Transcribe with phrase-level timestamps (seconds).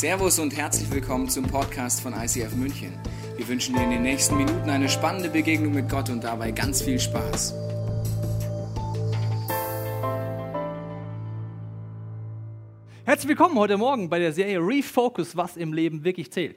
[0.00, 2.94] Servus und herzlich willkommen zum Podcast von ICF München.
[3.36, 6.80] Wir wünschen dir in den nächsten Minuten eine spannende Begegnung mit Gott und dabei ganz
[6.80, 7.54] viel Spaß.
[13.04, 16.56] Herzlich willkommen heute Morgen bei der Serie Refocus, was im Leben wirklich zählt.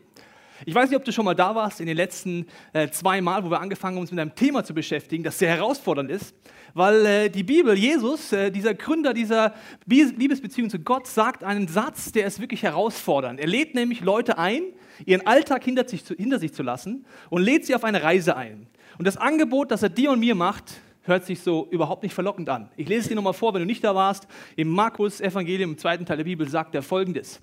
[0.66, 3.44] Ich weiß nicht, ob du schon mal da warst in den letzten äh, zwei Mal,
[3.44, 6.34] wo wir angefangen haben, uns mit einem Thema zu beschäftigen, das sehr herausfordernd ist,
[6.74, 9.54] weil äh, die Bibel, Jesus, äh, dieser Gründer dieser
[9.86, 13.40] Liebesbeziehung zu Gott, sagt einen Satz, der ist wirklich herausfordernd.
[13.40, 14.64] Er lädt nämlich Leute ein,
[15.06, 18.38] ihren Alltag hinter sich, zu, hinter sich zu lassen und lädt sie auf eine Reise
[18.38, 18.68] ein.
[18.98, 22.48] Und das Angebot, das er dir und mir macht, hört sich so überhaupt nicht verlockend
[22.50, 22.70] an.
[22.78, 24.28] Ich lese es dir nochmal vor, wenn du nicht da warst.
[24.56, 27.42] Im Markus Evangelium, im zweiten Teil der Bibel, sagt er folgendes.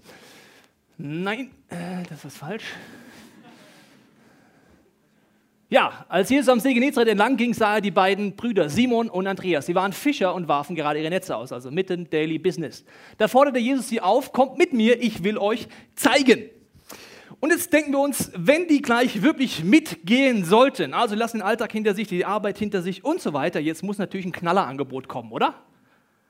[0.97, 2.65] Nein, äh, das ist falsch.
[5.73, 9.29] Ja, als Jesus am See Genezareth entlang ging, sah er die beiden Brüder, Simon und
[9.29, 9.67] Andreas.
[9.67, 12.85] Sie waren Fischer und warfen gerade ihre Netze aus, also mitten Daily Business.
[13.19, 16.51] Da forderte Jesus sie auf, kommt mit mir, ich will euch zeigen.
[17.39, 21.71] Und jetzt denken wir uns, wenn die gleich wirklich mitgehen sollten, also lassen den Alltag
[21.71, 25.31] hinter sich, die Arbeit hinter sich und so weiter, jetzt muss natürlich ein Knallerangebot kommen,
[25.31, 25.55] oder?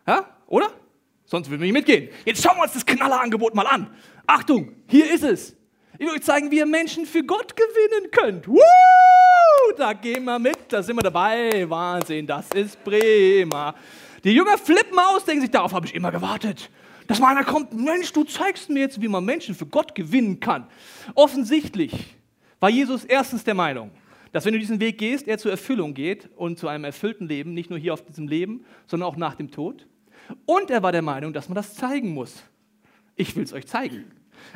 [0.06, 0.68] Ja, oder?
[1.24, 2.10] Sonst würden wir nicht mitgehen.
[2.26, 3.90] Jetzt schauen wir uns das Knallerangebot mal an.
[4.26, 5.56] Achtung, hier ist es.
[6.00, 8.48] Ich will euch zeigen, wie ihr Menschen für Gott gewinnen könnt.
[8.48, 8.56] Woo!
[9.76, 11.68] Da gehen wir mit, da sind wir dabei.
[11.68, 13.74] Wahnsinn, das ist prima.
[14.24, 16.70] Die Jünger flippen aus, denken sich, darauf habe ich immer gewartet.
[17.06, 20.40] Dass mal einer kommt, Mensch, du zeigst mir jetzt, wie man Menschen für Gott gewinnen
[20.40, 20.66] kann.
[21.14, 21.92] Offensichtlich
[22.60, 23.90] war Jesus erstens der Meinung,
[24.32, 27.52] dass wenn du diesen Weg gehst, er zur Erfüllung geht und zu einem erfüllten Leben,
[27.52, 29.86] nicht nur hier auf diesem Leben, sondern auch nach dem Tod.
[30.46, 32.42] Und er war der Meinung, dass man das zeigen muss.
[33.16, 34.10] Ich will es euch zeigen.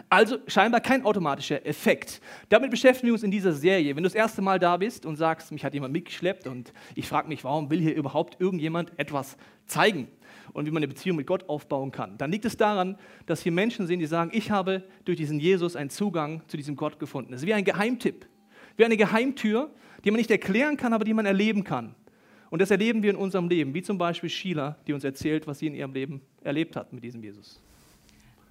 [0.09, 2.21] Also scheinbar kein automatischer Effekt.
[2.49, 3.97] Damit beschäftigen wir uns in dieser Serie.
[3.97, 7.09] Wenn du das erste Mal da bist und sagst, mich hat jemand mitgeschleppt und ich
[7.09, 9.37] frage mich, warum will hier überhaupt irgendjemand etwas
[9.67, 10.09] zeigen
[10.53, 13.53] und wie man eine Beziehung mit Gott aufbauen kann, dann liegt es daran, dass hier
[13.53, 17.33] Menschen sind, die sagen, ich habe durch diesen Jesus einen Zugang zu diesem Gott gefunden.
[17.33, 18.27] Es ist wie ein Geheimtipp,
[18.77, 19.71] wie eine Geheimtür,
[20.05, 21.95] die man nicht erklären kann, aber die man erleben kann.
[22.51, 25.59] Und das erleben wir in unserem Leben, wie zum Beispiel Sheila, die uns erzählt, was
[25.59, 27.61] sie in ihrem Leben erlebt hat mit diesem Jesus.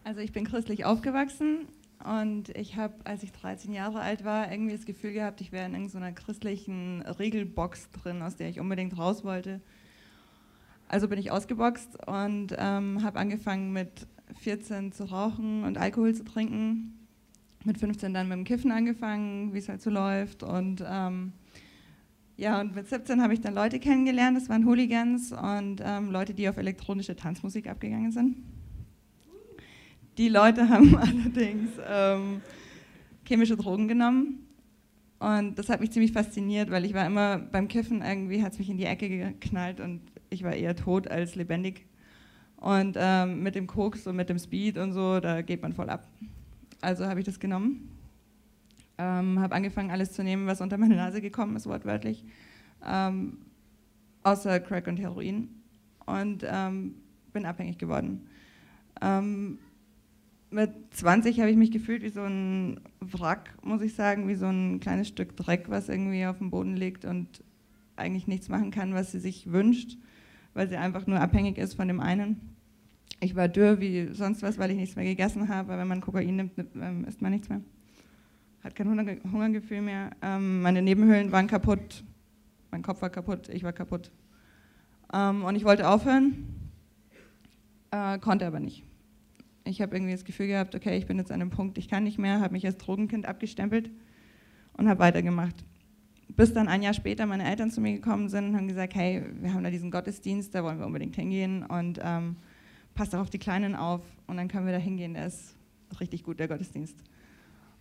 [0.05, 1.67] Also ich bin christlich aufgewachsen
[2.03, 5.65] und ich habe, als ich 13 Jahre alt war, irgendwie das Gefühl gehabt, ich wäre
[5.65, 9.61] in irgendeiner christlichen Regelbox drin, aus der ich unbedingt raus wollte.
[10.89, 14.05] Also bin ich ausgeboxt und ähm, habe angefangen mit
[14.41, 17.07] 14 zu rauchen und Alkohol zu trinken.
[17.63, 20.43] Mit 15 dann mit dem Kiffen angefangen, wie es halt so läuft.
[20.43, 21.31] Und ähm,
[22.35, 26.33] ja, und mit 17 habe ich dann Leute kennengelernt, das waren Hooligans und ähm, Leute,
[26.33, 28.52] die auf elektronische Tanzmusik abgegangen sind.
[30.17, 32.41] Die Leute haben allerdings ähm,
[33.25, 34.47] chemische Drogen genommen.
[35.19, 38.59] Und das hat mich ziemlich fasziniert, weil ich war immer beim Kiffen irgendwie, hat es
[38.59, 41.85] mich in die Ecke geknallt und ich war eher tot als lebendig.
[42.57, 45.89] Und ähm, mit dem Koks und mit dem Speed und so, da geht man voll
[45.89, 46.07] ab.
[46.81, 47.89] Also habe ich das genommen.
[48.97, 52.25] Ähm, habe angefangen, alles zu nehmen, was unter meine Nase gekommen ist, wortwörtlich.
[52.85, 53.37] Ähm,
[54.23, 55.49] außer Crack und Heroin.
[56.05, 56.95] Und ähm,
[57.31, 58.27] bin abhängig geworden.
[60.53, 64.45] Mit 20 habe ich mich gefühlt wie so ein Wrack, muss ich sagen, wie so
[64.45, 67.43] ein kleines Stück Dreck, was irgendwie auf dem Boden liegt und
[67.95, 69.97] eigentlich nichts machen kann, was sie sich wünscht,
[70.53, 72.55] weil sie einfach nur abhängig ist von dem einen.
[73.19, 76.01] Ich war dürr wie sonst was, weil ich nichts mehr gegessen habe, weil wenn man
[76.01, 77.61] Kokain nimmt, ähm, isst man nichts mehr.
[78.63, 80.11] Hat kein Hungergefühl mehr.
[80.21, 82.03] Ähm, meine Nebenhöhlen waren kaputt,
[82.69, 84.11] mein Kopf war kaputt, ich war kaputt.
[85.11, 86.45] Ähm, und ich wollte aufhören,
[87.89, 88.83] äh, konnte aber nicht
[89.65, 92.03] ich habe irgendwie das Gefühl gehabt, okay, ich bin jetzt an einem Punkt, ich kann
[92.03, 93.91] nicht mehr, habe mich als Drogenkind abgestempelt
[94.73, 95.63] und habe weitergemacht.
[96.29, 99.23] Bis dann ein Jahr später meine Eltern zu mir gekommen sind und haben gesagt, hey,
[99.39, 102.37] wir haben da diesen Gottesdienst, da wollen wir unbedingt hingehen und ähm,
[102.95, 105.55] passt auch auf die Kleinen auf und dann können wir da hingehen, der ist
[105.99, 106.97] richtig gut, der Gottesdienst.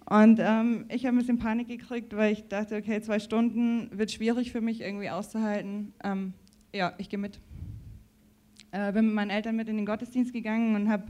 [0.04, 4.10] Und ähm, ich habe ein bisschen Panik gekriegt, weil ich dachte, okay, zwei Stunden wird
[4.10, 5.92] schwierig für mich irgendwie auszuhalten.
[6.02, 6.34] Ähm,
[6.74, 7.40] ja, ich gehe mit.
[8.72, 11.04] Äh, bin mit meinen Eltern mit in den Gottesdienst gegangen und habe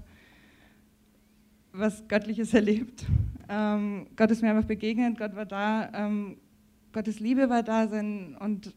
[1.72, 3.06] was Göttliches erlebt.
[3.48, 6.36] Ähm, Gott ist mir einfach begegnet, Gott war da, ähm,
[6.92, 8.74] Gottes Liebe war da sein und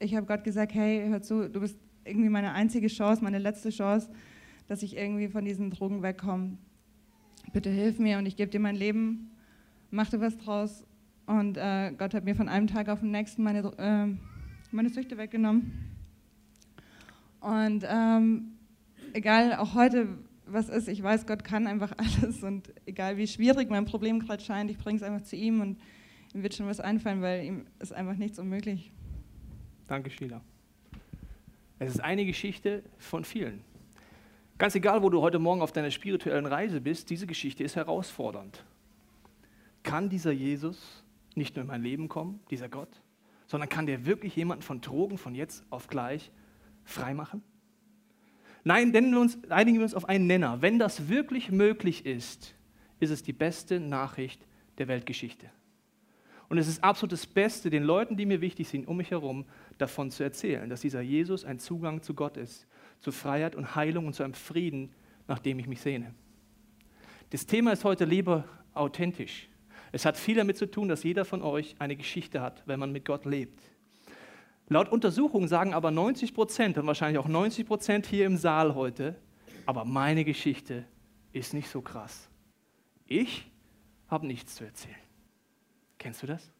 [0.00, 3.70] ich habe Gott gesagt, hey, hör zu, du bist irgendwie meine einzige Chance, meine letzte
[3.70, 4.10] Chance,
[4.66, 6.58] dass ich irgendwie von diesen Drogen wegkomme.
[7.52, 9.30] Bitte hilf mir und ich gebe dir mein Leben,
[9.90, 10.84] mach dir was draus.
[11.26, 14.06] Und äh, Gott hat mir von einem Tag auf den nächsten meine, äh,
[14.70, 15.72] meine Süchte weggenommen.
[17.40, 18.52] Und ähm,
[19.12, 20.08] egal, auch heute,
[20.50, 24.42] was ist, ich weiß, Gott kann einfach alles und egal wie schwierig mein Problem gerade
[24.42, 25.78] scheint, ich bringe es einfach zu ihm und
[26.34, 28.92] ihm wird schon was einfallen, weil ihm ist einfach nichts unmöglich.
[29.86, 30.40] Danke, Sheila.
[31.78, 33.62] Es ist eine Geschichte von vielen.
[34.58, 38.64] Ganz egal, wo du heute Morgen auf deiner spirituellen Reise bist, diese Geschichte ist herausfordernd.
[39.84, 41.04] Kann dieser Jesus
[41.36, 43.00] nicht nur in mein Leben kommen, dieser Gott,
[43.46, 46.32] sondern kann der wirklich jemanden von Drogen von jetzt auf gleich
[46.84, 47.42] freimachen?
[48.64, 50.60] Nein, wir uns, einigen wir uns auf einen Nenner.
[50.60, 52.54] Wenn das wirklich möglich ist,
[53.00, 54.46] ist es die beste Nachricht
[54.78, 55.48] der Weltgeschichte.
[56.48, 59.44] Und es ist absolut das Beste, den Leuten, die mir wichtig sind, um mich herum,
[59.76, 62.66] davon zu erzählen, dass dieser Jesus ein Zugang zu Gott ist,
[63.00, 64.90] zu Freiheit und Heilung und zu einem Frieden,
[65.26, 66.14] nach dem ich mich sehne.
[67.30, 69.48] Das Thema ist heute Liebe authentisch.
[69.92, 72.92] Es hat viel damit zu tun, dass jeder von euch eine Geschichte hat, wenn man
[72.92, 73.60] mit Gott lebt.
[74.68, 79.16] Laut Untersuchungen sagen aber 90 Prozent und wahrscheinlich auch 90 Prozent hier im Saal heute,
[79.64, 80.84] aber meine Geschichte
[81.32, 82.28] ist nicht so krass.
[83.06, 83.50] Ich
[84.08, 84.94] habe nichts zu erzählen.
[85.98, 86.50] Kennst du das?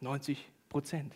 [0.00, 1.14] 90 Prozent.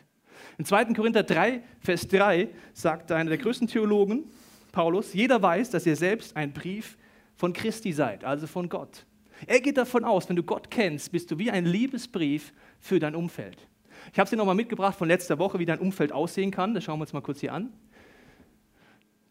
[0.58, 0.86] In 2.
[0.92, 4.24] Korinther 3, Vers 3 sagt einer der größten Theologen,
[4.72, 6.98] Paulus, jeder weiß, dass ihr selbst ein Brief
[7.36, 9.06] von Christi seid, also von Gott.
[9.46, 13.14] Er geht davon aus, wenn du Gott kennst, bist du wie ein Liebesbrief für dein
[13.14, 13.68] Umfeld.
[14.12, 16.74] Ich habe dir nochmal mitgebracht von letzter Woche, wie dein Umfeld aussehen kann.
[16.74, 17.72] Das schauen wir uns mal kurz hier an.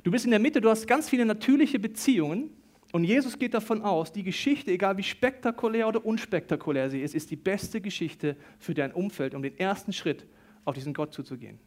[0.04, 2.50] Du bist in der Mitte, du hast ganz viele natürliche Beziehungen
[2.92, 7.32] und Jesus geht davon aus, die Geschichte, egal wie spektakulär oder unspektakulär sie ist, ist
[7.32, 10.28] die beste Geschichte für dein Umfeld, um den ersten Schritt
[10.66, 11.58] auf diesen Gott zuzugehen.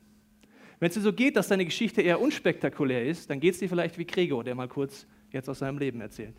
[0.78, 3.68] Wenn es dir so geht, dass deine Geschichte eher unspektakulär ist, dann geht es dir
[3.68, 6.36] vielleicht wie Gregor, der mal kurz jetzt aus seinem Leben erzählt.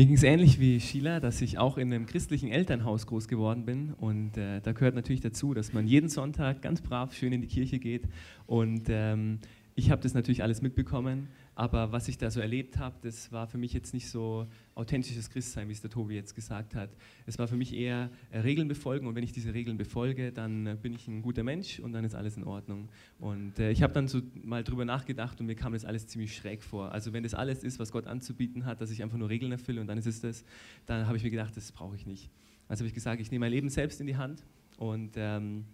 [0.00, 3.66] Mir ging es ähnlich wie Sheila, dass ich auch in einem christlichen Elternhaus groß geworden
[3.66, 3.92] bin.
[3.92, 7.46] Und äh, da gehört natürlich dazu, dass man jeden Sonntag ganz brav schön in die
[7.46, 8.08] Kirche geht.
[8.46, 9.40] Und ähm,
[9.74, 11.28] ich habe das natürlich alles mitbekommen.
[11.54, 15.28] Aber was ich da so erlebt habe, das war für mich jetzt nicht so authentisches
[15.28, 16.90] Christsein, wie es der Tobi jetzt gesagt hat.
[17.26, 20.66] Es war für mich eher äh, Regeln befolgen und wenn ich diese Regeln befolge, dann
[20.66, 22.88] äh, bin ich ein guter Mensch und dann ist alles in Ordnung.
[23.18, 26.34] Und äh, ich habe dann so mal drüber nachgedacht und mir kam das alles ziemlich
[26.34, 26.92] schräg vor.
[26.92, 29.80] Also wenn das alles ist, was Gott anzubieten hat, dass ich einfach nur Regeln erfülle
[29.80, 30.44] und dann ist es das,
[30.86, 32.30] dann habe ich mir gedacht, das brauche ich nicht.
[32.68, 34.44] Also habe ich gesagt, ich nehme mein Leben selbst in die Hand
[34.78, 35.64] und ähm,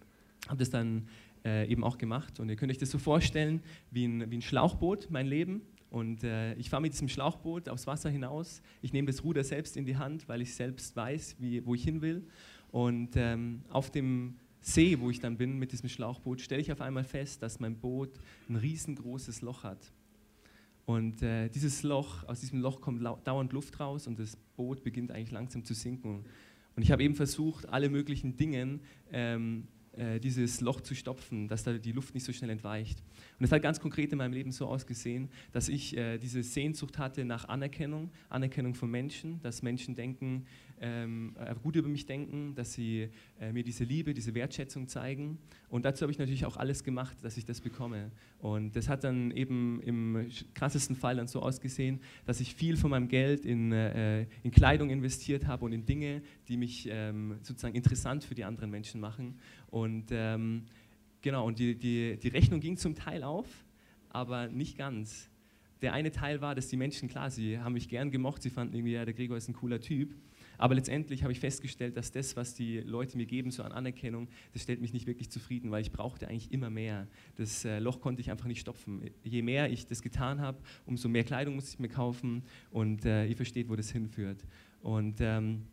[0.47, 1.07] habe das dann
[1.45, 2.39] äh, eben auch gemacht.
[2.39, 3.61] Und ihr könnt euch das so vorstellen
[3.91, 5.61] wie ein, wie ein Schlauchboot, mein Leben.
[5.89, 8.61] Und äh, ich fahre mit diesem Schlauchboot aufs Wasser hinaus.
[8.81, 11.83] Ich nehme das Ruder selbst in die Hand, weil ich selbst weiß, wie, wo ich
[11.83, 12.27] hin will.
[12.71, 16.81] Und ähm, auf dem See, wo ich dann bin mit diesem Schlauchboot, stelle ich auf
[16.81, 18.19] einmal fest, dass mein Boot
[18.49, 19.93] ein riesengroßes Loch hat.
[20.85, 25.11] Und äh, dieses Loch, aus diesem Loch kommt dauernd Luft raus und das Boot beginnt
[25.11, 26.25] eigentlich langsam zu sinken.
[26.75, 28.79] Und ich habe eben versucht, alle möglichen Dinge
[29.11, 33.03] ähm, äh, dieses Loch zu stopfen, dass da die Luft nicht so schnell entweicht.
[33.39, 36.97] Und es hat ganz konkret in meinem Leben so ausgesehen, dass ich äh, diese Sehnsucht
[36.97, 40.45] hatte nach Anerkennung, Anerkennung von Menschen, dass Menschen denken,
[40.79, 43.09] ähm, äh, gut über mich denken, dass sie
[43.39, 45.37] äh, mir diese Liebe, diese Wertschätzung zeigen.
[45.69, 48.11] Und dazu habe ich natürlich auch alles gemacht, dass ich das bekomme.
[48.39, 52.91] Und das hat dann eben im krassesten Fall dann so ausgesehen, dass ich viel von
[52.91, 57.75] meinem Geld in, äh, in Kleidung investiert habe und in Dinge, die mich ähm, sozusagen
[57.75, 59.39] interessant für die anderen Menschen machen.
[59.69, 60.65] Und ähm,
[61.21, 63.47] genau, und die, die, die Rechnung ging zum Teil auf,
[64.09, 65.29] aber nicht ganz.
[65.81, 68.73] Der eine Teil war, dass die Menschen, klar, sie haben mich gern gemocht, sie fanden
[68.73, 70.15] irgendwie, ja, der Gregor ist ein cooler Typ.
[70.57, 74.27] Aber letztendlich habe ich festgestellt, dass das, was die Leute mir geben, so an Anerkennung,
[74.53, 77.07] das stellt mich nicht wirklich zufrieden, weil ich brauchte eigentlich immer mehr.
[77.35, 79.01] Das äh, Loch konnte ich einfach nicht stopfen.
[79.23, 83.25] Je mehr ich das getan habe, umso mehr Kleidung musste ich mir kaufen und äh,
[83.25, 84.45] ihr versteht, wo das hinführt.
[84.81, 85.63] Und ähm,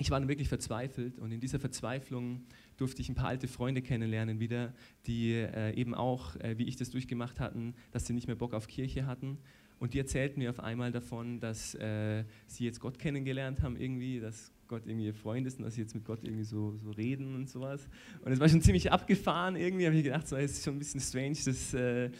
[0.00, 2.42] ich war dann wirklich verzweifelt und in dieser Verzweiflung
[2.76, 4.72] durfte ich ein paar alte Freunde kennenlernen wieder,
[5.06, 8.54] die äh, eben auch, äh, wie ich das durchgemacht hatten, dass sie nicht mehr Bock
[8.54, 9.38] auf Kirche hatten
[9.80, 14.20] und die erzählten mir auf einmal davon, dass äh, sie jetzt Gott kennengelernt haben, irgendwie,
[14.20, 16.90] dass Gott irgendwie ihr Freund ist und dass sie jetzt mit Gott irgendwie so, so
[16.90, 17.88] reden und sowas.
[18.24, 20.78] Und es war schon ziemlich abgefahren irgendwie, habe ich gedacht, so, das ist schon ein
[20.78, 22.10] bisschen strange, das äh,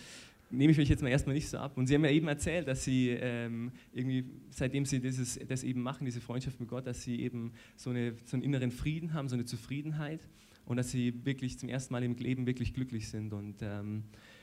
[0.51, 1.77] nehme ich mich jetzt mal erstmal nicht so ab.
[1.77, 5.83] Und sie haben mir eben erzählt, dass sie ähm, irgendwie, seitdem sie dieses, das eben
[5.83, 9.29] machen, diese Freundschaft mit Gott, dass sie eben so, eine, so einen inneren Frieden haben,
[9.29, 10.27] so eine Zufriedenheit
[10.65, 13.33] und dass sie wirklich zum ersten Mal im Leben wirklich glücklich sind.
[13.33, 14.38] Und ähm, äh,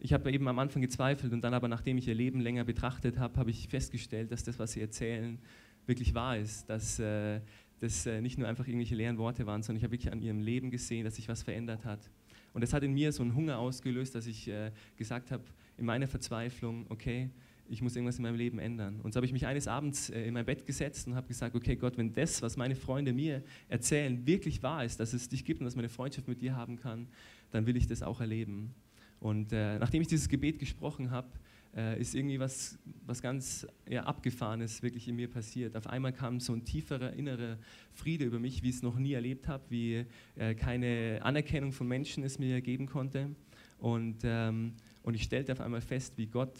[0.00, 3.18] ich habe eben am Anfang gezweifelt und dann aber, nachdem ich ihr Leben länger betrachtet
[3.18, 5.38] habe, habe ich festgestellt, dass das, was sie erzählen,
[5.86, 6.68] wirklich wahr ist.
[6.68, 7.40] Dass äh,
[7.78, 10.40] das äh, nicht nur einfach irgendwelche leeren Worte waren, sondern ich habe wirklich an ihrem
[10.40, 12.10] Leben gesehen, dass sich was verändert hat.
[12.52, 14.50] Und das hat in mir so einen Hunger ausgelöst, dass ich
[14.96, 15.44] gesagt habe,
[15.76, 17.30] in meiner Verzweiflung, okay,
[17.68, 19.00] ich muss irgendwas in meinem Leben ändern.
[19.02, 21.76] Und so habe ich mich eines Abends in mein Bett gesetzt und habe gesagt, okay
[21.76, 25.60] Gott, wenn das, was meine Freunde mir erzählen, wirklich wahr ist, dass es dich gibt
[25.60, 27.06] und dass meine Freundschaft mit dir haben kann,
[27.50, 28.74] dann will ich das auch erleben.
[29.20, 31.28] Und äh, nachdem ich dieses Gebet gesprochen habe,
[31.76, 35.76] äh, ist irgendwie was, was ganz ja, Abgefahrenes wirklich in mir passiert.
[35.76, 37.58] Auf einmal kam so ein tieferer innerer
[37.92, 40.04] Friede über mich, wie ich es noch nie erlebt habe, wie
[40.36, 43.30] äh, keine Anerkennung von Menschen es mir geben konnte.
[43.78, 46.56] Und, ähm, und ich stellte auf einmal fest, wie Gott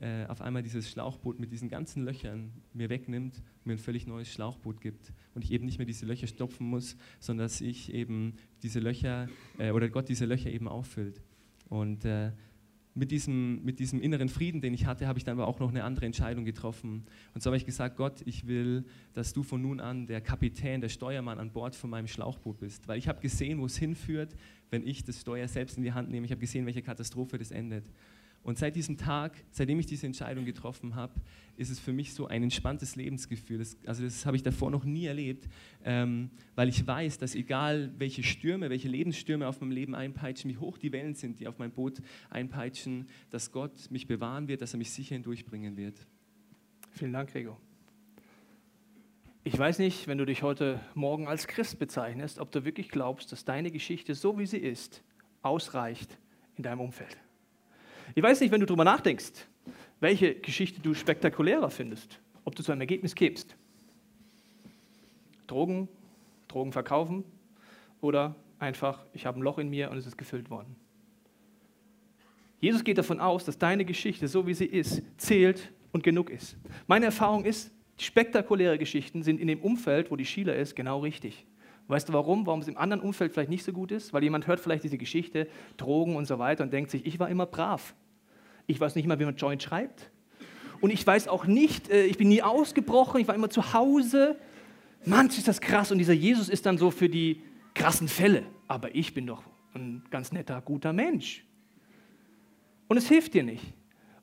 [0.00, 4.32] äh, auf einmal dieses Schlauchboot mit diesen ganzen Löchern mir wegnimmt, mir ein völlig neues
[4.32, 8.34] Schlauchboot gibt und ich eben nicht mehr diese Löcher stopfen muss, sondern dass ich eben
[8.62, 11.20] diese Löcher äh, oder Gott diese Löcher eben auffüllt.
[11.70, 12.32] Und äh,
[12.94, 15.70] mit diesem, mit diesem inneren Frieden, den ich hatte, habe ich dann aber auch noch
[15.70, 17.04] eine andere Entscheidung getroffen.
[17.32, 18.84] Und so habe ich gesagt, Gott, ich will,
[19.14, 22.88] dass du von nun an der Kapitän, der Steuermann an Bord von meinem Schlauchboot bist.
[22.88, 24.34] Weil ich habe gesehen, wo es hinführt,
[24.70, 26.26] wenn ich das Steuer selbst in die Hand nehme.
[26.26, 27.84] Ich habe gesehen, welche Katastrophe das endet.
[28.42, 31.12] Und seit diesem Tag, seitdem ich diese Entscheidung getroffen habe,
[31.56, 33.58] ist es für mich so ein entspanntes Lebensgefühl.
[33.58, 35.46] Das, also das habe ich davor noch nie erlebt,
[35.84, 40.56] ähm, weil ich weiß, dass egal welche Stürme, welche Lebensstürme auf meinem Leben einpeitschen, wie
[40.56, 44.72] hoch die Wellen sind, die auf mein Boot einpeitschen, dass Gott mich bewahren wird, dass
[44.72, 46.06] er mich sicher hindurchbringen wird.
[46.92, 47.60] Vielen Dank, Gregor.
[49.44, 53.32] Ich weiß nicht, wenn du dich heute Morgen als Christ bezeichnest, ob du wirklich glaubst,
[53.32, 55.02] dass deine Geschichte, so wie sie ist,
[55.42, 56.18] ausreicht
[56.56, 57.18] in deinem Umfeld.
[58.14, 59.46] Ich weiß nicht, wenn du darüber nachdenkst,
[60.00, 63.54] welche Geschichte du spektakulärer findest, ob du zu einem Ergebnis kämst.
[65.46, 65.88] Drogen,
[66.48, 67.24] Drogen verkaufen
[68.00, 70.76] oder einfach, ich habe ein Loch in mir und es ist gefüllt worden.
[72.60, 76.56] Jesus geht davon aus, dass deine Geschichte, so wie sie ist, zählt und genug ist.
[76.86, 81.46] Meine Erfahrung ist, spektakuläre Geschichten sind in dem Umfeld, wo die Sheila ist, genau richtig.
[81.88, 82.46] Weißt du warum?
[82.46, 84.12] Warum es im anderen Umfeld vielleicht nicht so gut ist?
[84.12, 87.28] Weil jemand hört vielleicht diese Geschichte, Drogen und so weiter und denkt sich, ich war
[87.28, 87.94] immer brav.
[88.70, 90.10] Ich weiß nicht mal, wie man Joint schreibt.
[90.80, 94.36] Und ich weiß auch nicht, äh, ich bin nie ausgebrochen, ich war immer zu Hause.
[95.04, 97.42] Manch ist das krass und dieser Jesus ist dann so für die
[97.74, 98.44] krassen Fälle.
[98.68, 99.42] Aber ich bin doch
[99.74, 101.44] ein ganz netter, guter Mensch.
[102.88, 103.74] Und es hilft dir nicht.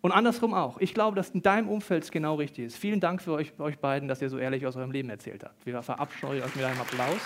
[0.02, 0.80] Und andersrum auch.
[0.80, 2.78] Ich glaube, dass in deinem Umfeld es genau richtig ist.
[2.78, 5.44] Vielen Dank für euch, für euch beiden, dass ihr so ehrlich aus eurem Leben erzählt
[5.44, 5.66] habt.
[5.66, 7.20] Wir verabscheuen euch mit einem Applaus.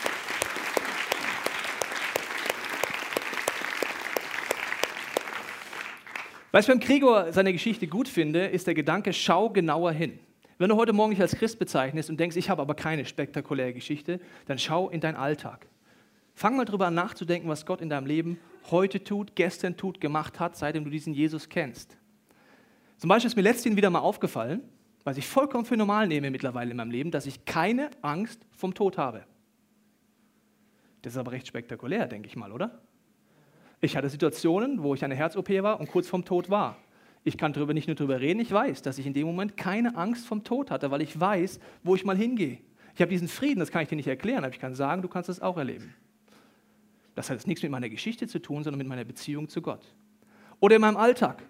[6.52, 10.20] Was ich beim Gregor seine Geschichte gut finde, ist der Gedanke, schau genauer hin.
[10.58, 13.74] Wenn du heute Morgen dich als Christ bezeichnest und denkst, ich habe aber keine spektakuläre
[13.74, 15.66] Geschichte, dann schau in deinen Alltag.
[16.36, 18.38] Fang mal darüber an nachzudenken, was Gott in deinem Leben
[18.70, 21.98] heute tut, gestern tut, gemacht hat, seitdem du diesen Jesus kennst.
[22.98, 24.62] Zum Beispiel ist mir letztens wieder mal aufgefallen,
[25.06, 28.74] was ich vollkommen für normal nehme mittlerweile in meinem Leben, dass ich keine Angst vom
[28.74, 29.24] Tod habe.
[31.02, 32.82] Das ist aber recht spektakulär, denke ich mal, oder?
[33.84, 36.78] Ich hatte Situationen, wo ich eine Herz-OP war und kurz vorm Tod war.
[37.24, 39.96] Ich kann darüber nicht nur darüber reden, ich weiß, dass ich in dem Moment keine
[39.96, 42.60] Angst vom Tod hatte, weil ich weiß, wo ich mal hingehe.
[42.94, 45.08] Ich habe diesen Frieden, das kann ich dir nicht erklären, aber ich kann sagen, du
[45.08, 45.94] kannst es auch erleben.
[47.16, 49.84] Das hat jetzt nichts mit meiner Geschichte zu tun, sondern mit meiner Beziehung zu Gott.
[50.60, 51.44] Oder in meinem Alltag.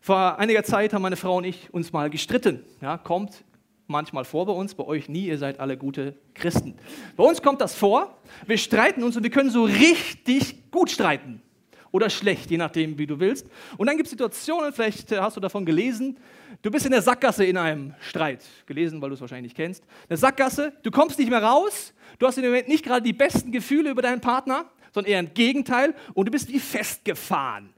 [0.00, 2.64] Vor einiger Zeit haben meine Frau und ich uns mal gestritten.
[2.80, 3.44] Ja, kommt
[3.86, 6.74] manchmal vor bei uns, bei euch nie, ihr seid alle gute Christen.
[7.16, 11.42] Bei uns kommt das vor, wir streiten uns und wir können so richtig gut streiten
[11.90, 13.48] oder schlecht, je nachdem, wie du willst.
[13.76, 16.16] Und dann gibt es Situationen, vielleicht hast du davon gelesen,
[16.62, 18.44] du bist in der Sackgasse in einem Streit.
[18.66, 19.84] Gelesen, weil du es wahrscheinlich nicht kennst.
[20.08, 23.52] Eine Sackgasse, du kommst nicht mehr raus, du hast im Moment nicht gerade die besten
[23.52, 27.70] Gefühle über deinen Partner, sondern eher ein Gegenteil und du bist wie festgefahren.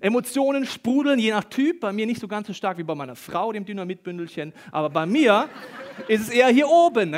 [0.00, 1.80] Emotionen sprudeln, je nach Typ.
[1.80, 4.52] Bei mir nicht so ganz so stark wie bei meiner Frau, dem Dynamitbündelchen.
[4.70, 5.48] Aber bei mir
[6.06, 7.12] ist es eher hier oben.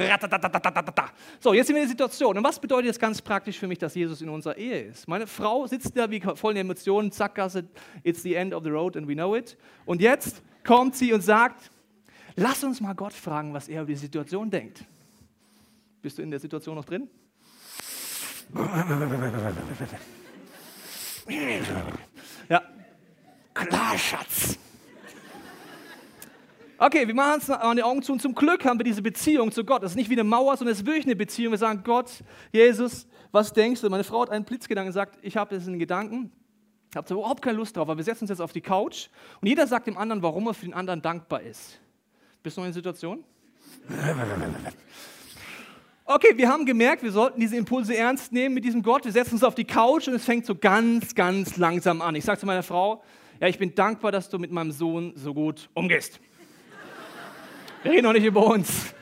[1.40, 2.38] So, jetzt sind wir in der Situation.
[2.38, 5.08] Und was bedeutet das ganz praktisch für mich, dass Jesus in unserer Ehe ist?
[5.08, 7.64] Meine Frau sitzt da wie voll in Emotionen, Sackgasse,
[8.02, 9.56] it's the end of the road and we know it.
[9.84, 11.70] Und jetzt kommt sie und sagt,
[12.36, 14.84] lass uns mal Gott fragen, was er über die Situation denkt.
[16.02, 17.08] Bist du in der Situation noch drin?
[22.48, 22.62] Ja.
[23.54, 24.58] Klar, Schatz.
[26.82, 29.52] Okay, wir machen uns an die Augen zu und zum Glück haben wir diese Beziehung
[29.52, 29.82] zu Gott.
[29.82, 31.52] Das ist nicht wie eine Mauer, sondern es ist wirklich eine Beziehung.
[31.52, 32.10] Wir sagen, Gott,
[32.52, 33.90] Jesus, was denkst du?
[33.90, 36.32] Meine Frau hat einen Blitzgedanken gesagt, ich habe jetzt einen Gedanken,
[36.90, 39.08] ich habe überhaupt keine Lust drauf, aber wir setzen uns jetzt auf die Couch
[39.42, 41.78] und jeder sagt dem anderen, warum er für den anderen dankbar ist.
[42.42, 43.24] Bist du noch in der Situation?
[46.22, 49.06] Okay, wir haben gemerkt, wir sollten diese Impulse ernst nehmen mit diesem Gott.
[49.06, 52.14] Wir setzen uns auf die Couch und es fängt so ganz, ganz langsam an.
[52.14, 53.02] Ich sage zu meiner Frau,
[53.40, 56.20] ja, ich bin dankbar, dass du mit meinem Sohn so gut umgehst.
[57.82, 58.92] Wir reden noch nicht über uns.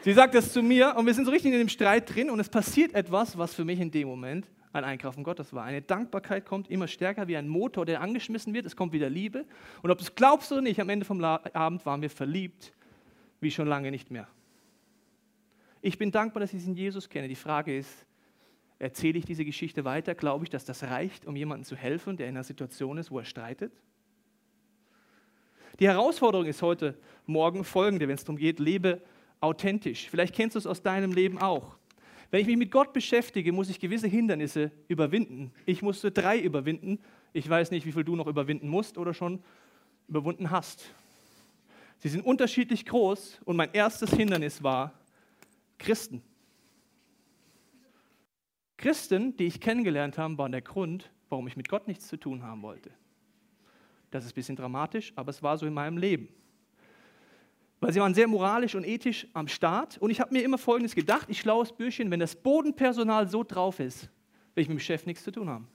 [0.00, 2.40] Sie sagt das zu mir und wir sind so richtig in dem Streit drin und
[2.40, 5.62] es passiert etwas, was für mich in dem Moment ein Eingreifen Gottes war.
[5.62, 8.66] Eine Dankbarkeit kommt immer stärker wie ein Motor, der angeschmissen wird.
[8.66, 9.44] Es kommt wieder Liebe.
[9.80, 12.72] Und ob du es glaubst oder nicht, am Ende vom Abend waren wir verliebt
[13.38, 14.26] wie schon lange nicht mehr.
[15.84, 17.26] Ich bin dankbar, dass ich diesen Jesus kenne.
[17.26, 18.06] Die Frage ist,
[18.78, 20.14] erzähle ich diese Geschichte weiter?
[20.14, 23.18] Glaube ich, dass das reicht, um jemandem zu helfen, der in einer Situation ist, wo
[23.18, 23.72] er streitet?
[25.80, 26.96] Die Herausforderung ist heute
[27.26, 29.02] Morgen folgende, wenn es darum geht, lebe
[29.40, 30.08] authentisch.
[30.08, 31.76] Vielleicht kennst du es aus deinem Leben auch.
[32.30, 35.52] Wenn ich mich mit Gott beschäftige, muss ich gewisse Hindernisse überwinden.
[35.66, 37.00] Ich musste drei überwinden.
[37.32, 39.42] Ich weiß nicht, wie viel du noch überwinden musst oder schon
[40.06, 40.94] überwunden hast.
[41.98, 44.92] Sie sind unterschiedlich groß und mein erstes Hindernis war
[45.82, 46.22] Christen.
[48.76, 52.42] Christen, die ich kennengelernt habe, waren der Grund, warum ich mit Gott nichts zu tun
[52.42, 52.90] haben wollte.
[54.10, 56.28] Das ist ein bisschen dramatisch, aber es war so in meinem Leben.
[57.80, 59.98] Weil sie waren sehr moralisch und ethisch am Start.
[59.98, 63.80] Und ich habe mir immer Folgendes gedacht, ich schlaues Bürschchen, wenn das Bodenpersonal so drauf
[63.80, 64.08] ist,
[64.54, 65.68] will ich mit dem Chef nichts zu tun haben.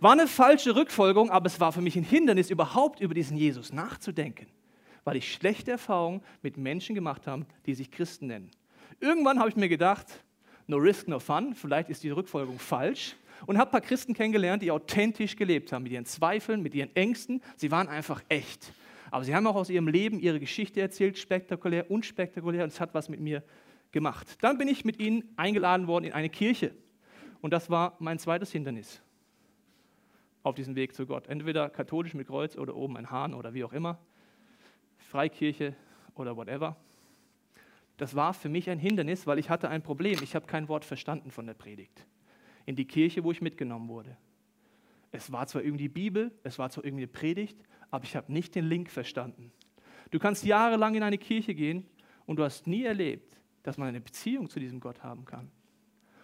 [0.00, 3.72] War eine falsche Rückfolgerung, aber es war für mich ein Hindernis, überhaupt über diesen Jesus
[3.72, 4.46] nachzudenken,
[5.04, 8.50] weil ich schlechte Erfahrungen mit Menschen gemacht habe, die sich Christen nennen.
[9.00, 10.06] Irgendwann habe ich mir gedacht,
[10.66, 13.16] no risk, no fun, vielleicht ist die Rückfolgerung falsch
[13.46, 16.94] und habe ein paar Christen kennengelernt, die authentisch gelebt haben, mit ihren Zweifeln, mit ihren
[16.96, 17.42] Ängsten.
[17.56, 18.72] Sie waren einfach echt.
[19.10, 22.94] Aber sie haben auch aus ihrem Leben ihre Geschichte erzählt, spektakulär, unspektakulär, und es hat
[22.94, 23.42] was mit mir
[23.92, 24.36] gemacht.
[24.42, 26.74] Dann bin ich mit ihnen eingeladen worden in eine Kirche.
[27.40, 29.00] Und das war mein zweites Hindernis
[30.42, 31.28] auf diesem Weg zu Gott.
[31.28, 33.98] Entweder katholisch mit Kreuz oder oben ein Hahn oder wie auch immer.
[34.98, 35.74] Freikirche
[36.14, 36.76] oder whatever.
[37.98, 40.18] Das war für mich ein Hindernis, weil ich hatte ein Problem.
[40.22, 42.06] Ich habe kein Wort verstanden von der Predigt.
[42.64, 44.16] In die Kirche, wo ich mitgenommen wurde.
[45.10, 47.58] Es war zwar irgendwie Bibel, es war zwar irgendwie eine Predigt,
[47.90, 49.52] aber ich habe nicht den Link verstanden.
[50.10, 51.86] Du kannst jahrelang in eine Kirche gehen
[52.24, 55.50] und du hast nie erlebt, dass man eine Beziehung zu diesem Gott haben kann.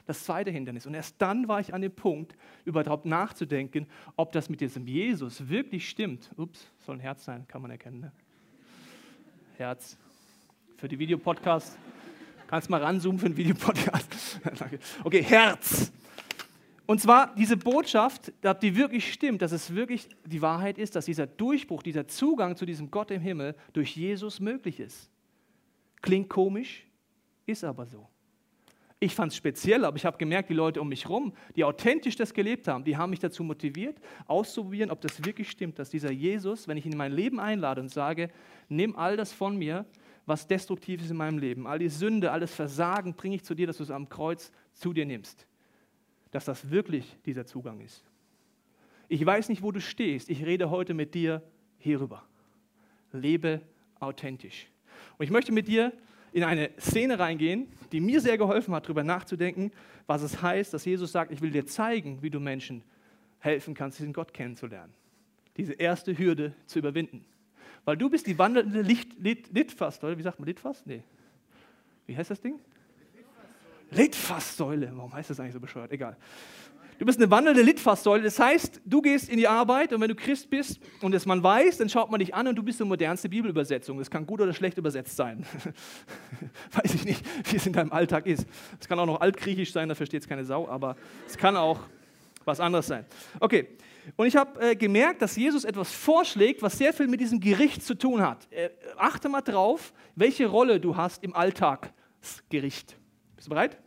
[0.07, 0.87] Das zweite Hindernis.
[0.87, 5.49] Und erst dann war ich an dem Punkt, überhaupt nachzudenken, ob das mit diesem Jesus
[5.49, 6.31] wirklich stimmt.
[6.37, 8.00] Ups, soll ein Herz sein, kann man erkennen.
[8.00, 8.12] Ne?
[9.57, 9.99] Herz.
[10.85, 11.79] Für die Videopodcast.
[12.47, 14.38] Kannst mal ranzoomen für den Videopodcast.
[15.05, 15.91] okay, Herz.
[16.85, 21.07] Und zwar diese Botschaft, ob die wirklich stimmt, dass es wirklich die Wahrheit ist, dass
[21.07, 25.09] dieser Durchbruch, dieser Zugang zu diesem Gott im Himmel durch Jesus möglich ist.
[26.03, 26.87] Klingt komisch,
[27.47, 28.07] ist aber so.
[29.00, 32.17] Ich fand es speziell, aber ich habe gemerkt, die Leute um mich herum, die authentisch
[32.17, 36.11] das gelebt haben, die haben mich dazu motiviert, auszuprobieren, ob das wirklich stimmt, dass dieser
[36.11, 38.29] Jesus, wenn ich ihn in mein Leben einlade und sage,
[38.69, 39.87] nimm all das von mir,
[40.26, 43.66] was destruktiv ist in meinem Leben, all die Sünde, alles Versagen bringe ich zu dir,
[43.66, 45.46] dass du es am Kreuz zu dir nimmst,
[46.31, 48.03] dass das wirklich dieser Zugang ist.
[49.09, 51.42] Ich weiß nicht, wo du stehst, ich rede heute mit dir
[51.79, 52.25] hierüber.
[53.12, 53.61] Lebe
[54.01, 54.66] authentisch.
[55.18, 55.92] Und ich möchte mit dir
[56.33, 59.70] in eine Szene reingehen, die mir sehr geholfen hat, darüber nachzudenken,
[60.07, 62.83] was es heißt, dass Jesus sagt, ich will dir zeigen, wie du Menschen
[63.38, 64.92] helfen kannst, diesen Gott kennenzulernen.
[65.57, 67.25] Diese erste Hürde zu überwinden.
[67.85, 70.18] Weil du bist die wandelnde Licht, Lit, Litfaßsäule.
[70.18, 70.83] Wie sagt man Litfass?
[70.87, 71.03] Nee.
[72.07, 72.59] Wie heißt das Ding?
[73.90, 74.92] Litfaßsäule.
[74.94, 75.92] Warum heißt das eigentlich so bescheuert?
[75.92, 76.16] Egal.
[76.99, 78.23] Du bist eine wandelnde Litfaßsäule.
[78.23, 81.42] Das heißt, du gehst in die Arbeit und wenn du Christ bist und es man
[81.42, 83.99] weiß, dann schaut man dich an und du bist die modernste Bibelübersetzung.
[83.99, 85.44] Das kann gut oder schlecht übersetzt sein.
[86.73, 88.47] weiß ich nicht, wie es in deinem Alltag ist.
[88.81, 91.81] Es kann auch noch altgriechisch sein, da versteht es keine Sau, aber es kann auch
[92.44, 93.04] was anderes sein.
[93.40, 93.68] Okay,
[94.16, 97.83] und ich habe äh, gemerkt, dass Jesus etwas vorschlägt, was sehr viel mit diesem Gericht
[97.83, 98.46] zu tun hat.
[98.50, 102.96] Äh, achte mal drauf, welche Rolle du hast im Alltagsgericht.
[103.37, 103.78] Bist du bereit?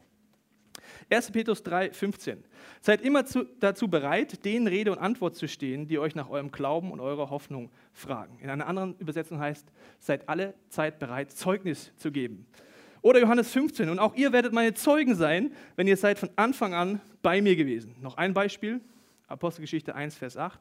[1.10, 1.32] 1.
[1.32, 2.44] Petrus 3, 15.
[2.82, 6.52] Seid immer zu, dazu bereit, denen Rede und Antwort zu stehen, die euch nach eurem
[6.52, 8.38] Glauben und eurer Hoffnung fragen.
[8.40, 9.66] In einer anderen Übersetzung heißt,
[10.00, 12.46] seid alle Zeit bereit, Zeugnis zu geben.
[13.02, 16.74] Oder Johannes 15, und auch ihr werdet meine Zeugen sein, wenn ihr seid von Anfang
[16.74, 17.96] an bei mir gewesen.
[18.02, 18.82] Noch ein Beispiel,
[19.28, 20.60] Apostelgeschichte 1, Vers 8.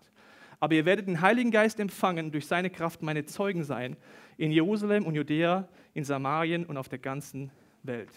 [0.58, 3.96] Aber ihr werdet den Heiligen Geist empfangen, durch seine Kraft meine Zeugen sein,
[4.38, 7.50] in Jerusalem und Judäa, in Samarien und auf der ganzen
[7.82, 8.10] Welt.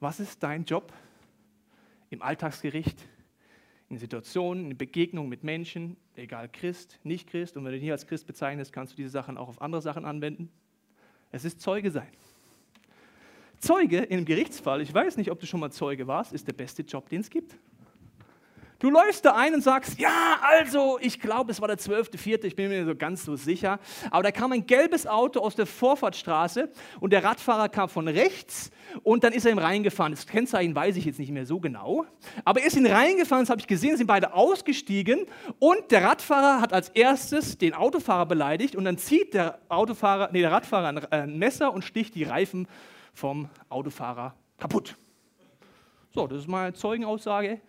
[0.00, 0.92] Was ist dein Job
[2.10, 2.98] im Alltagsgericht,
[3.88, 8.06] in Situationen, in Begegnungen mit Menschen, egal Christ, nicht Christ, und wenn du dich als
[8.06, 10.50] Christ bezeichnest, kannst du diese Sachen auch auf andere Sachen anwenden.
[11.30, 12.08] Es ist Zeuge sein.
[13.66, 16.52] Zeuge in einem Gerichtsfall, ich weiß nicht, ob du schon mal Zeuge warst, ist der
[16.52, 17.56] beste Job, den es gibt.
[18.78, 22.54] Du läufst da ein und sagst, ja, also, ich glaube, es war der 12.04., ich
[22.54, 23.80] bin mir so ganz so sicher.
[24.10, 26.68] Aber da kam ein gelbes Auto aus der Vorfahrtstraße
[27.00, 28.70] und der Radfahrer kam von rechts
[29.02, 30.12] und dann ist er ihm reingefahren.
[30.12, 32.04] Das Kennzeichen weiß ich jetzt nicht mehr so genau.
[32.44, 35.24] Aber er ist ihn reingefahren, das habe ich gesehen, sind beide ausgestiegen
[35.58, 40.42] und der Radfahrer hat als erstes den Autofahrer beleidigt und dann zieht der, Autofahrer, nee,
[40.42, 42.68] der Radfahrer ein Messer und sticht die Reifen
[43.16, 44.94] vom Autofahrer kaputt.
[46.14, 47.60] So, das ist meine Zeugenaussage.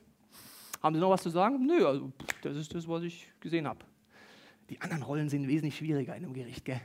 [0.84, 1.66] Haben Sie noch was zu sagen?
[1.66, 3.80] Nö, also das ist das, was ich gesehen habe.
[4.70, 6.82] Die anderen Rollen sind wesentlich schwieriger in einem Gericht, gell?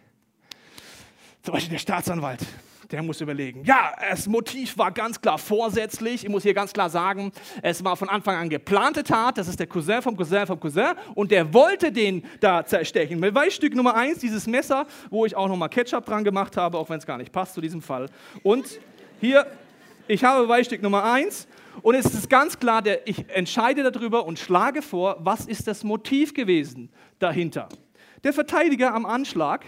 [1.42, 2.46] Zum Beispiel der Staatsanwalt,
[2.93, 3.65] der muss überlegen.
[3.65, 6.25] Ja, das Motiv war ganz klar vorsätzlich.
[6.25, 9.39] Ich muss hier ganz klar sagen, es war von Anfang an geplante Tat.
[9.39, 10.93] Das ist der Cousin vom Cousin vom Cousin.
[11.15, 13.21] Und der wollte den da zerstechen.
[13.21, 16.99] Beweisstück Nummer eins, dieses Messer, wo ich auch nochmal Ketchup dran gemacht habe, auch wenn
[16.99, 18.09] es gar nicht passt zu diesem Fall.
[18.43, 18.79] Und
[19.21, 19.47] hier,
[20.07, 21.49] ich habe Beweisstück Nummer eins.
[21.81, 25.83] Und es ist ganz klar, der, ich entscheide darüber und schlage vor, was ist das
[25.83, 27.69] Motiv gewesen dahinter.
[28.23, 29.65] Der Verteidiger am Anschlag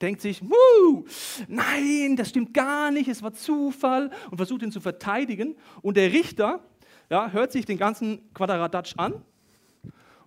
[0.00, 0.42] denkt sich,
[1.48, 5.56] nein, das stimmt gar nicht, es war Zufall und versucht ihn zu verteidigen.
[5.82, 6.60] Und der Richter
[7.10, 9.22] ja, hört sich den ganzen Quadradatsch an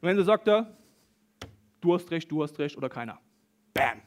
[0.02, 0.74] und wenn er sagt er,
[1.82, 3.20] du hast recht, du hast recht oder keiner.
[3.74, 4.02] Bam.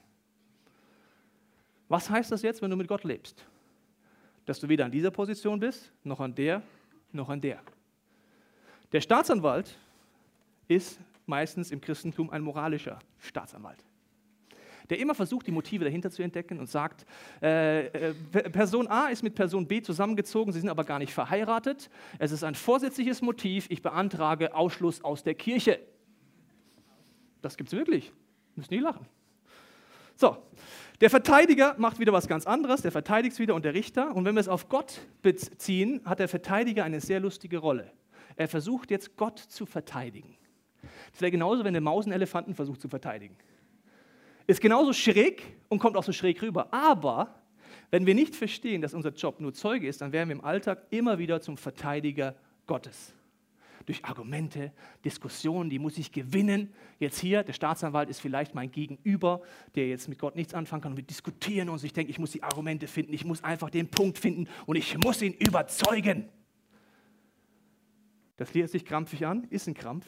[1.88, 3.44] Was heißt das jetzt, wenn du mit Gott lebst?
[4.46, 6.62] Dass du weder an dieser Position bist, noch an der,
[7.12, 7.60] noch an der.
[8.92, 9.76] Der Staatsanwalt
[10.68, 13.84] ist meistens im Christentum ein moralischer Staatsanwalt
[14.90, 17.06] der immer versucht, die Motive dahinter zu entdecken und sagt,
[17.42, 18.14] äh, äh,
[18.50, 21.90] Person A ist mit Person B zusammengezogen, sie sind aber gar nicht verheiratet.
[22.18, 25.78] Es ist ein vorsätzliches Motiv, ich beantrage Ausschluss aus der Kirche.
[27.40, 28.12] Das gibt es wirklich.
[28.54, 29.06] Müssen nicht lachen.
[30.14, 30.36] So,
[31.00, 34.14] der Verteidiger macht wieder was ganz anderes, der verteidigt wieder und der Richter.
[34.14, 37.90] Und wenn wir es auf Gott beziehen, hat der Verteidiger eine sehr lustige Rolle.
[38.36, 40.36] Er versucht jetzt Gott zu verteidigen.
[41.10, 43.36] Das wäre genauso, wenn der Maus einen Elefanten versucht zu verteidigen
[44.46, 46.72] ist genauso schräg und kommt auch so schräg rüber.
[46.72, 47.42] Aber
[47.90, 50.86] wenn wir nicht verstehen, dass unser Job nur Zeuge ist, dann werden wir im Alltag
[50.90, 52.34] immer wieder zum Verteidiger
[52.66, 53.14] Gottes.
[53.84, 54.72] Durch Argumente,
[55.04, 56.72] Diskussionen, die muss ich gewinnen.
[57.00, 59.42] Jetzt hier, der Staatsanwalt ist vielleicht mein Gegenüber,
[59.74, 60.92] der jetzt mit Gott nichts anfangen kann.
[60.92, 61.82] Und wir diskutieren uns.
[61.82, 64.96] Ich denke, ich muss die Argumente finden, ich muss einfach den Punkt finden und ich
[64.98, 66.28] muss ihn überzeugen.
[68.36, 70.06] Das hört sich krampfig an, ist ein Krampf,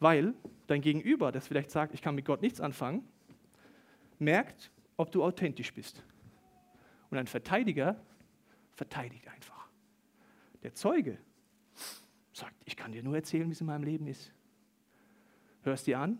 [0.00, 0.34] weil
[0.66, 3.04] dein Gegenüber, das vielleicht sagt, ich kann mit Gott nichts anfangen,
[4.22, 6.02] merkt, ob du authentisch bist.
[7.10, 8.00] Und ein Verteidiger
[8.72, 9.68] verteidigt einfach.
[10.62, 11.18] Der Zeuge
[12.32, 14.32] sagt, ich kann dir nur erzählen, wie es in meinem Leben ist.
[15.62, 16.18] Hörst dir an,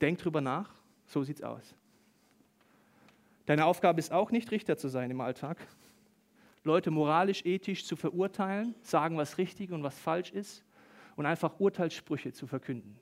[0.00, 0.74] denk drüber nach,
[1.06, 1.74] so sieht's aus.
[3.46, 5.58] Deine Aufgabe ist auch nicht, Richter zu sein im Alltag.
[6.62, 10.64] Leute moralisch, ethisch zu verurteilen, sagen, was richtig und was falsch ist
[11.16, 12.98] und einfach Urteilssprüche zu verkünden.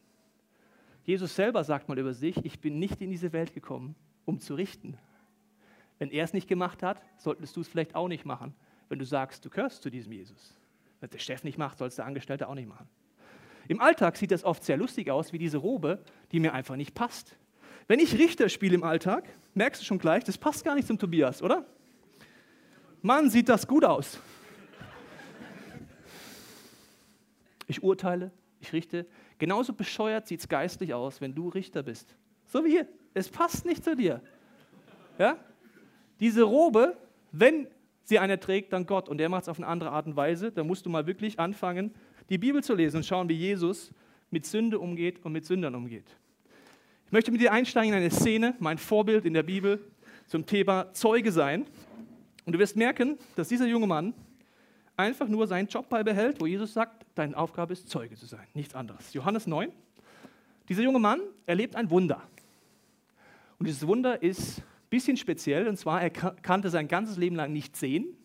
[1.09, 3.95] Jesus selber sagt mal über sich, ich bin nicht in diese Welt gekommen,
[4.27, 4.99] um zu richten.
[5.99, 8.55] Wenn er es nicht gemacht hat, solltest du es vielleicht auch nicht machen,
[8.91, 10.61] wenn du sagst, du gehörst zu diesem Jesus.
[11.01, 12.87] Wenn der Chef nicht macht, soll es der Angestellte auch nicht machen.
[13.69, 16.95] Im Alltag sieht das oft sehr lustig aus, wie diese Robe, die mir einfach nicht
[16.95, 17.39] passt.
[17.87, 20.99] Wenn ich Richter spiele im Alltag, merkst du schon gleich, das passt gar nicht zum
[20.99, 21.65] Tobias, oder?
[23.01, 24.21] Mann, sieht das gut aus.
[27.67, 29.07] Ich urteile, ich richte,
[29.39, 32.17] Genauso bescheuert sieht es geistlich aus, wenn du Richter bist.
[32.47, 32.89] So wie hier.
[33.15, 34.21] Es passt nicht zu dir.
[35.19, 35.39] Ja?
[36.21, 36.97] Diese Robe,
[37.33, 37.69] wenn
[38.05, 39.09] sie einer trägt, dann Gott.
[39.09, 40.51] Und der macht es auf eine andere Art und Weise.
[40.51, 41.95] Da musst du mal wirklich anfangen,
[42.29, 43.93] die Bibel zu lesen und schauen, wie Jesus
[44.31, 46.17] mit Sünde umgeht und mit Sündern umgeht.
[47.07, 49.81] Ich möchte mit dir einsteigen in eine Szene, mein Vorbild in der Bibel
[50.27, 51.65] zum Thema Zeuge sein.
[52.45, 54.15] Und du wirst merken, dass dieser junge Mann
[54.99, 58.75] einfach nur seinen Job beibehält, wo Jesus sagt, deine Aufgabe ist, Zeuge zu sein, nichts
[58.75, 59.15] anderes.
[59.15, 59.71] Johannes 9.
[60.69, 62.21] Dieser junge Mann erlebt ein Wunder.
[63.59, 67.53] Und dieses Wunder ist ein bisschen speziell, und zwar, er kannte sein ganzes Leben lang
[67.53, 68.17] nicht sehen.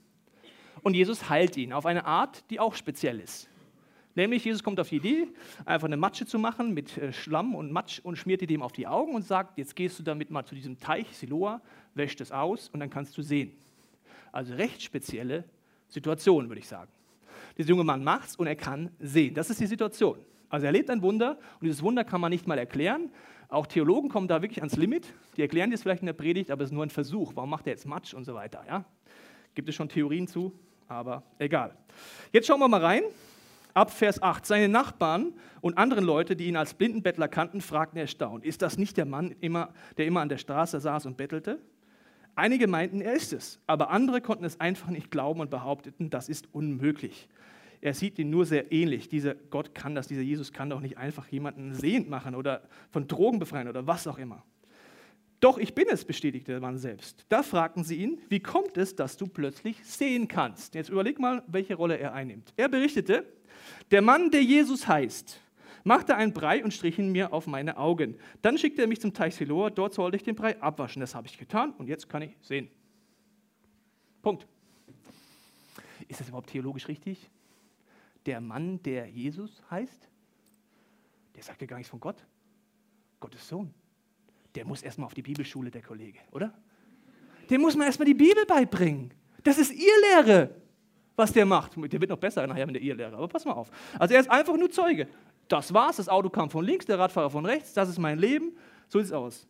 [0.82, 3.50] Und Jesus heilt ihn auf eine Art, die auch speziell ist.
[4.16, 5.28] Nämlich, Jesus kommt auf die Idee,
[5.66, 8.72] einfach eine Matsche zu machen mit äh, Schlamm und Matsch und schmiert die dem auf
[8.72, 11.62] die Augen und sagt, jetzt gehst du damit mal zu diesem Teich, Siloa,
[11.96, 13.54] wäscht es aus und dann kannst du sehen.
[14.32, 15.46] Also recht spezielle
[15.94, 16.92] Situation, würde ich sagen.
[17.58, 19.36] Dieser junge Mann macht's und er kann sehen.
[19.36, 20.18] Das ist die Situation.
[20.50, 23.12] Also er erlebt ein Wunder und dieses Wunder kann man nicht mal erklären.
[23.48, 25.14] Auch Theologen kommen da wirklich ans Limit.
[25.38, 27.34] Die erklären das vielleicht in der Predigt, aber es ist nur ein Versuch.
[27.36, 28.64] Warum macht er jetzt Matsch und so weiter?
[28.68, 28.86] Ja?
[29.54, 30.52] Gibt es schon Theorien zu,
[30.88, 31.78] aber egal.
[32.32, 33.04] Jetzt schauen wir mal rein.
[33.76, 34.46] Ab Vers 8.
[34.46, 38.98] Seine Nachbarn und anderen Leute, die ihn als Blindenbettler kannten, fragten erstaunt: Ist das nicht
[38.98, 41.60] der Mann, der immer an der Straße saß und bettelte?
[42.36, 46.30] Einige meinten, er ist es, aber andere konnten es einfach nicht glauben und behaupteten, das
[46.30, 47.28] ist unmöglich.
[47.82, 49.10] Er sieht ihn nur sehr ähnlich.
[49.10, 53.08] Dieser Gott kann das, dieser Jesus kann doch nicht einfach jemanden sehend machen oder von
[53.08, 54.44] Drogen befreien oder was auch immer.
[55.42, 57.26] Doch ich bin es, bestätigte der Mann selbst.
[57.28, 60.74] Da fragten sie ihn, wie kommt es, dass du plötzlich sehen kannst?
[60.74, 62.54] Jetzt überleg mal, welche Rolle er einnimmt.
[62.56, 63.26] Er berichtete,
[63.92, 65.42] der Mann, der Jesus heißt,
[65.84, 68.18] machte einen Brei und strich ihn mir auf meine Augen.
[68.42, 71.00] Dann schickte er mich zum Teich Siloa, dort sollte ich den Brei abwaschen.
[71.00, 72.70] Das habe ich getan und jetzt kann ich sehen.
[74.22, 74.48] Punkt.
[76.08, 77.30] Ist das überhaupt theologisch richtig?
[78.26, 80.10] Der Mann, der Jesus heißt,
[81.36, 82.26] der sagt ja gar nichts von Gott.
[83.20, 83.74] Gottes Sohn.
[84.56, 86.54] Der muss erstmal auf die Bibelschule, der Kollege, oder?
[87.50, 89.14] Dem muss man erstmal die Bibel beibringen.
[89.44, 90.56] Das ist ihr Lehre,
[91.16, 91.76] was der macht.
[91.76, 93.70] Der wird noch besser nachher mit der Irrlehre, aber pass mal auf.
[94.00, 95.08] Also er ist einfach nur Zeuge.
[95.48, 98.54] Das war's, das Auto kam von links, der Radfahrer von rechts, das ist mein Leben,
[98.88, 99.48] so sieht es aus.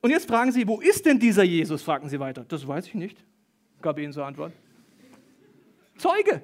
[0.00, 1.82] Und jetzt fragen sie, wo ist denn dieser Jesus?
[1.82, 2.44] Fragten sie weiter.
[2.48, 3.24] Das weiß ich nicht,
[3.82, 4.52] gab ihnen zur Antwort.
[5.96, 6.42] Zeuge.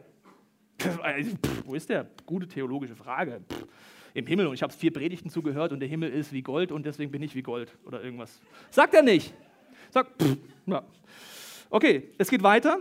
[0.81, 0.99] Pff,
[1.65, 2.07] wo ist der?
[2.27, 3.41] Gute theologische Frage.
[3.49, 3.67] Pff.
[4.15, 6.87] im Himmel und ich habe vier Predigten zugehört und der Himmel ist wie Gold und
[6.87, 8.41] deswegen bin ich wie Gold oder irgendwas.
[8.71, 9.35] Sagt er nicht.
[9.91, 10.23] Sagt,
[10.67, 10.83] ja.
[11.69, 12.81] Okay, es geht weiter.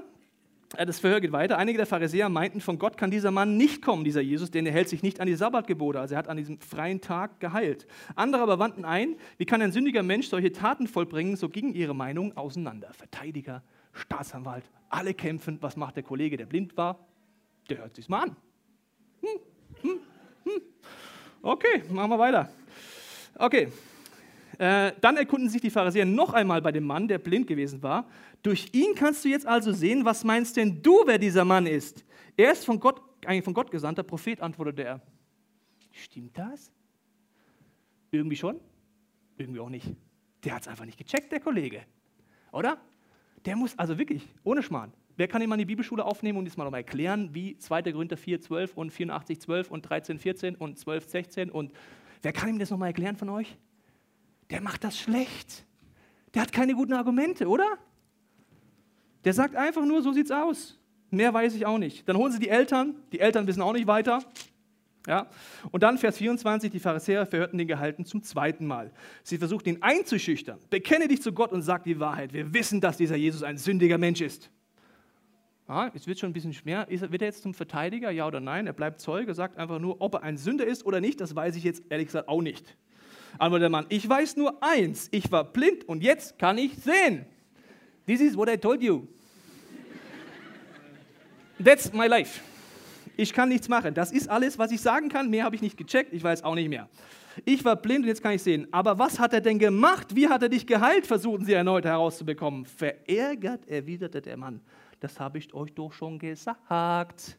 [0.77, 1.57] Äh, das Verhör geht weiter.
[1.57, 4.71] Einige der Pharisäer meinten, von Gott kann dieser Mann nicht kommen, dieser Jesus, denn er
[4.71, 5.99] hält sich nicht an die Sabbatgebote.
[5.99, 7.88] Also er hat an diesem freien Tag geheilt.
[8.15, 11.35] Andere aber wandten ein, wie kann ein sündiger Mensch solche Taten vollbringen?
[11.35, 12.93] So gingen ihre Meinungen auseinander.
[12.93, 15.57] Verteidiger, Staatsanwalt, alle kämpfen.
[15.61, 17.07] Was macht der Kollege, der blind war?
[17.69, 18.35] Der hört sich's mal an.
[19.21, 19.39] Hm,
[19.81, 19.99] hm,
[20.43, 20.61] hm.
[21.41, 22.49] Okay, machen wir weiter.
[23.38, 23.69] Okay,
[24.57, 28.07] äh, dann erkunden sich die Pharisäer noch einmal bei dem Mann, der blind gewesen war.
[28.41, 32.05] Durch ihn kannst du jetzt also sehen, was meinst denn du, wer dieser Mann ist?
[32.37, 35.01] Er ist von Gott, eigentlich von Gott gesandter Prophet, antwortete er.
[35.91, 36.71] Stimmt das?
[38.11, 38.59] Irgendwie schon,
[39.37, 39.87] irgendwie auch nicht.
[40.43, 41.83] Der hat es einfach nicht gecheckt, der Kollege.
[42.51, 42.77] Oder?
[43.45, 44.93] Der muss also wirklich, ohne Schmarrn.
[45.17, 47.83] Wer kann ihn mal in die Bibelschule aufnehmen und jetzt mal nochmal erklären, wie 2.
[47.83, 51.71] Korinther 4, 12 und 84, 12 und 13, 14 und 12, 16 und
[52.21, 53.57] wer kann ihm das nochmal erklären von euch?
[54.49, 55.65] Der macht das schlecht.
[56.34, 57.77] Der hat keine guten Argumente, oder?
[59.23, 60.79] Der sagt einfach nur, so sieht's aus.
[61.10, 62.08] Mehr weiß ich auch nicht.
[62.08, 64.23] Dann holen sie die Eltern, die Eltern wissen auch nicht weiter.
[65.08, 65.27] Ja?
[65.71, 68.91] Und dann Vers 24, die Pharisäer verhörten den Gehalten zum zweiten Mal.
[69.23, 70.60] Sie versuchten ihn einzuschüchtern.
[70.69, 72.34] Bekenne dich zu Gott und sag die Wahrheit.
[72.34, 74.49] Wir wissen, dass dieser Jesus ein sündiger Mensch ist.
[75.67, 76.86] Ja, es wird schon ein bisschen schwer.
[76.89, 78.67] Wird er jetzt zum Verteidiger, ja oder nein?
[78.67, 81.55] Er bleibt Zeuge, sagt einfach nur, ob er ein Sünder ist oder nicht, das weiß
[81.55, 82.77] ich jetzt ehrlich gesagt auch nicht.
[83.37, 87.25] Aber der Mann, ich weiß nur eins, ich war blind und jetzt kann ich sehen.
[88.05, 89.07] This is what I told you.
[91.63, 92.41] That's my life.
[93.17, 93.93] Ich kann nichts machen.
[93.93, 95.29] Das ist alles, was ich sagen kann.
[95.29, 96.13] Mehr habe ich nicht gecheckt.
[96.13, 96.89] Ich weiß auch nicht mehr.
[97.43, 98.67] Ich war blind und jetzt kann ich sehen.
[98.71, 100.15] Aber was hat er denn gemacht?
[100.15, 101.07] Wie hat er dich geheilt?
[101.07, 102.65] Versuchten sie erneut herauszubekommen.
[102.65, 104.61] Verärgert erwiderte der Mann.
[104.99, 107.37] Das habe ich euch doch schon gesagt.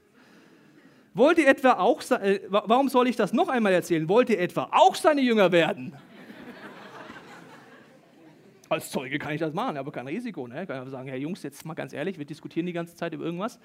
[1.17, 4.07] Wollt ihr etwa auch, äh, warum soll ich das noch einmal erzählen?
[4.07, 5.95] Wollt ihr etwa auch seine Jünger werden?
[8.69, 10.47] Als Zeuge kann ich das machen, aber kein Risiko.
[10.47, 10.61] Ne?
[10.61, 13.15] Ich kann einfach sagen, Herr Jungs, jetzt mal ganz ehrlich, wir diskutieren die ganze Zeit
[13.15, 13.59] über irgendwas.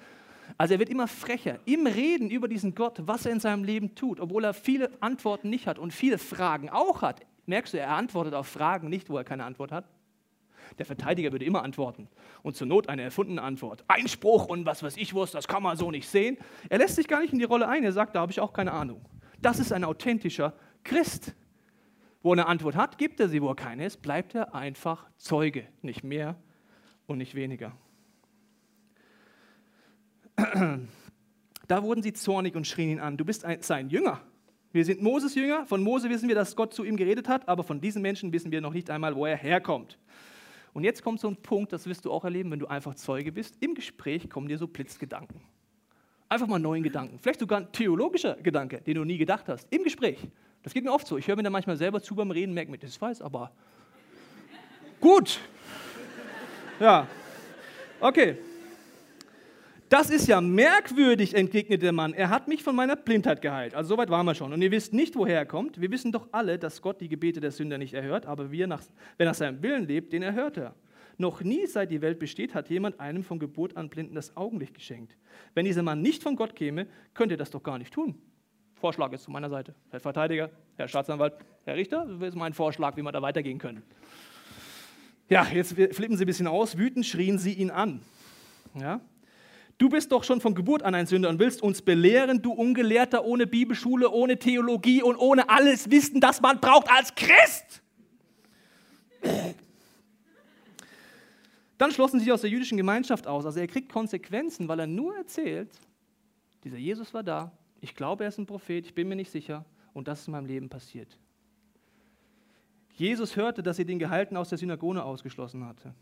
[0.56, 3.94] Also er wird immer frecher im Reden über diesen Gott, was er in seinem Leben
[3.94, 7.20] tut, obwohl er viele Antworten nicht hat und viele Fragen auch hat.
[7.44, 9.84] Merkst du, er antwortet auf Fragen nicht, wo er keine Antwort hat.
[10.78, 12.08] Der Verteidiger würde immer antworten.
[12.42, 13.84] Und zur Not eine erfundene Antwort.
[13.88, 16.38] Einspruch und was weiß ich was, das kann man so nicht sehen.
[16.68, 17.84] Er lässt sich gar nicht in die Rolle ein.
[17.84, 19.04] Er sagt, da habe ich auch keine Ahnung.
[19.40, 20.54] Das ist ein authentischer
[20.84, 21.34] Christ.
[22.22, 23.42] Wo er eine Antwort hat, gibt er sie.
[23.42, 25.66] Wo er keine ist, bleibt er einfach Zeuge.
[25.82, 26.36] Nicht mehr
[27.06, 27.72] und nicht weniger.
[31.68, 33.16] Da wurden sie zornig und schrien ihn an.
[33.16, 34.20] Du bist ein, sein Jünger.
[34.72, 35.66] Wir sind Moses Jünger.
[35.66, 38.50] Von Mose wissen wir, dass Gott zu ihm geredet hat, aber von diesen Menschen wissen
[38.50, 39.98] wir noch nicht einmal, wo er herkommt.
[40.72, 43.30] Und jetzt kommt so ein Punkt, das wirst du auch erleben, wenn du einfach Zeuge
[43.30, 43.56] bist.
[43.60, 45.40] Im Gespräch kommen dir so Blitzgedanken.
[46.28, 47.18] Einfach mal neuen Gedanken.
[47.18, 49.66] Vielleicht sogar ein theologischer Gedanke, den du nie gedacht hast.
[49.70, 50.18] Im Gespräch.
[50.62, 51.18] Das geht mir oft so.
[51.18, 53.52] Ich höre mir da manchmal selber zu beim Reden, merke mir, das weiß aber.
[55.00, 55.40] Gut.
[56.80, 57.06] Ja.
[58.00, 58.38] Okay.
[59.92, 62.14] Das ist ja merkwürdig, entgegnete der Mann.
[62.14, 63.74] Er hat mich von meiner Blindheit geheilt.
[63.74, 64.50] Also soweit waren wir schon.
[64.54, 65.82] Und ihr wisst nicht, woher er kommt.
[65.82, 68.82] Wir wissen doch alle, dass Gott die Gebete der Sünder nicht erhört, aber wir nach,
[69.18, 70.74] wer nach seinem Willen lebt, den erhört er.
[71.18, 74.72] Noch nie, seit die Welt besteht, hat jemand einem von Geburt an Blinden das Augenlicht
[74.72, 75.14] geschenkt.
[75.52, 78.14] Wenn dieser Mann nicht von Gott käme, könnte er das doch gar nicht tun.
[78.76, 79.74] Vorschlag ist zu meiner Seite.
[79.90, 81.34] Herr Verteidiger, Herr Staatsanwalt,
[81.66, 83.82] Herr Richter, das ist mein Vorschlag, wie wir da weitergehen können.
[85.28, 86.78] Ja, jetzt flippen sie ein bisschen aus.
[86.78, 88.00] Wütend schrien sie ihn an.
[88.74, 89.02] Ja?
[89.78, 93.24] Du bist doch schon von Geburt an ein Sünder und willst uns belehren, du Ungelehrter
[93.24, 97.82] ohne Bibelschule, ohne Theologie und ohne alles Wissen, das man braucht als Christ.
[101.78, 103.44] Dann schlossen sie sich aus der jüdischen Gemeinschaft aus.
[103.44, 105.70] Also er kriegt Konsequenzen, weil er nur erzählt,
[106.62, 109.64] dieser Jesus war da, ich glaube, er ist ein Prophet, ich bin mir nicht sicher
[109.92, 111.18] und das ist in meinem Leben passiert.
[112.94, 115.94] Jesus hörte, dass sie den Gehalten aus der Synagoge ausgeschlossen hatte.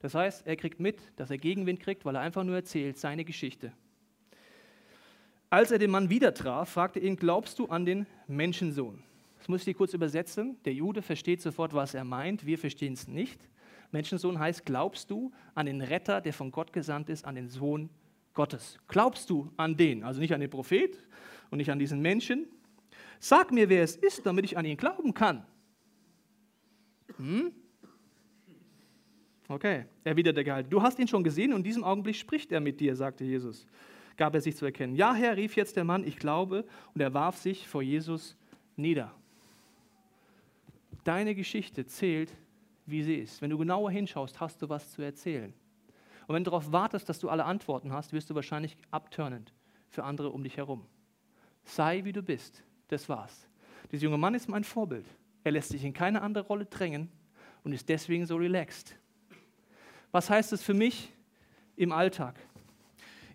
[0.00, 3.24] Das heißt, er kriegt mit, dass er Gegenwind kriegt, weil er einfach nur erzählt, seine
[3.24, 3.72] Geschichte.
[5.50, 9.02] Als er den Mann wieder traf, fragte er ihn, glaubst du an den Menschensohn?
[9.38, 10.56] Das muss ich dir kurz übersetzen.
[10.64, 13.48] Der Jude versteht sofort, was er meint, wir verstehen es nicht.
[13.90, 17.90] Menschensohn heißt, glaubst du an den Retter, der von Gott gesandt ist, an den Sohn
[18.34, 18.78] Gottes?
[18.88, 20.96] Glaubst du an den, also nicht an den Prophet
[21.50, 22.46] und nicht an diesen Menschen?
[23.18, 25.44] Sag mir, wer es ist, damit ich an ihn glauben kann.
[27.16, 27.52] Hm?
[29.50, 30.72] Okay, erwiderte der Gehalt.
[30.72, 33.66] Du hast ihn schon gesehen und in diesem Augenblick spricht er mit dir, sagte Jesus.
[34.16, 34.94] Gab er sich zu erkennen.
[34.94, 38.36] Ja, Herr, rief jetzt der Mann, ich glaube, und er warf sich vor Jesus
[38.76, 39.12] nieder.
[41.02, 42.32] Deine Geschichte zählt,
[42.86, 43.42] wie sie ist.
[43.42, 45.52] Wenn du genauer hinschaust, hast du was zu erzählen.
[46.28, 49.52] Und wenn du darauf wartest, dass du alle Antworten hast, wirst du wahrscheinlich abturnend
[49.88, 50.86] für andere um dich herum.
[51.64, 52.62] Sei wie du bist.
[52.86, 53.48] Das war's.
[53.90, 55.06] Dieser junge Mann ist mein Vorbild.
[55.42, 57.08] Er lässt sich in keine andere Rolle drängen
[57.64, 58.96] und ist deswegen so relaxed.
[60.12, 61.12] Was heißt es für mich
[61.76, 62.34] im Alltag?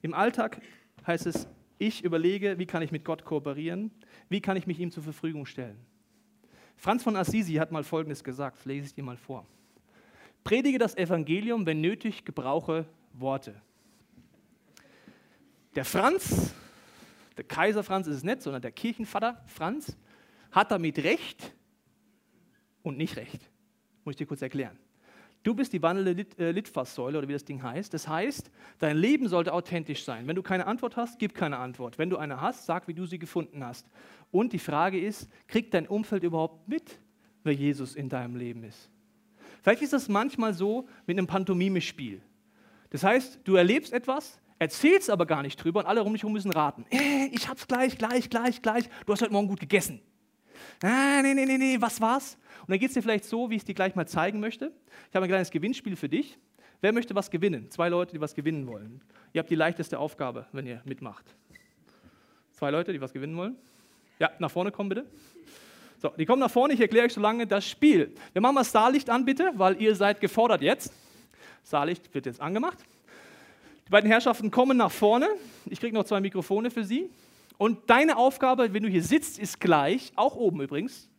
[0.02, 0.62] Im Alltag
[1.08, 3.92] heißt es, ich überlege, wie kann ich mit Gott kooperieren,
[4.30, 5.78] wie kann ich mich ihm zur Verfügung stellen.
[6.78, 9.46] Franz von Assisi hat mal Folgendes gesagt, das lese ich dir mal vor.
[10.44, 13.56] Predige das Evangelium, wenn nötig, gebrauche Worte.
[15.76, 16.54] Der Franz,
[17.38, 19.98] der Kaiser Franz ist es nicht, sondern der Kirchenvater Franz,
[20.52, 21.54] hat damit Recht
[22.84, 23.50] und nicht Recht.
[24.04, 24.78] Muss ich dir kurz erklären.
[25.46, 27.94] Du bist die wandelnde Lit äh, Litfaßsäule oder wie das Ding heißt.
[27.94, 30.26] Das heißt, dein Leben sollte authentisch sein.
[30.26, 32.00] Wenn du keine Antwort hast, gib keine Antwort.
[32.00, 33.88] Wenn du eine hast, sag, wie du sie gefunden hast.
[34.32, 37.00] Und die Frage ist, kriegt dein Umfeld überhaupt mit,
[37.44, 38.90] wer Jesus in deinem Leben ist?
[39.62, 42.24] Vielleicht ist das manchmal so mit einem Pantomime-Spiel.
[42.90, 46.34] Das heißt, du erlebst etwas, erzählst aber gar nicht drüber und alle um dich herum
[46.34, 46.86] müssen raten.
[46.90, 48.90] Äh, ich hab's gleich, gleich, gleich, gleich.
[49.06, 50.02] Du hast heute Morgen gut gegessen.
[50.84, 52.38] Ah, nee, nee, nee, nee, was war's?
[52.62, 54.72] Und dann geht es dir vielleicht so, wie ich es dir gleich mal zeigen möchte.
[55.10, 56.38] Ich habe ein kleines Gewinnspiel für dich.
[56.82, 57.70] Wer möchte was gewinnen?
[57.72, 59.02] Zwei Leute, die was gewinnen wollen.
[59.34, 61.26] Ihr habt die leichteste Aufgabe, wenn ihr mitmacht.
[62.52, 63.56] Zwei Leute, die was gewinnen wollen.
[64.20, 65.06] Ja, nach vorne kommen bitte.
[66.02, 68.14] So, die kommen nach vorne, ich erkläre euch so lange das Spiel.
[68.34, 70.94] Wir machen mal Starlicht an, bitte, weil ihr seid gefordert jetzt.
[71.66, 72.78] Starlicht wird jetzt angemacht.
[73.88, 75.28] Die beiden Herrschaften kommen nach vorne.
[75.66, 77.10] Ich kriege noch zwei Mikrofone für sie.
[77.58, 81.10] Und deine Aufgabe, wenn du hier sitzt, ist gleich, auch oben übrigens,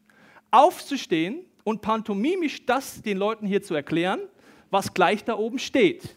[0.50, 4.20] aufzustehen und pantomimisch das den Leuten hier zu erklären,
[4.70, 6.16] was gleich da oben steht.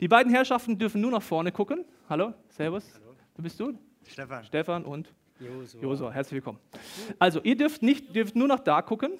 [0.00, 1.84] Die beiden Herrschaften dürfen nur nach vorne gucken.
[2.08, 2.84] Hallo, Servus.
[2.94, 3.14] Hallo.
[3.36, 3.78] Du bist du?
[4.06, 4.44] Stefan.
[4.44, 5.82] Stefan und Josua.
[5.82, 6.58] Josua, herzlich willkommen.
[7.18, 9.12] Also, ihr dürft, nicht, dürft nur nach da gucken.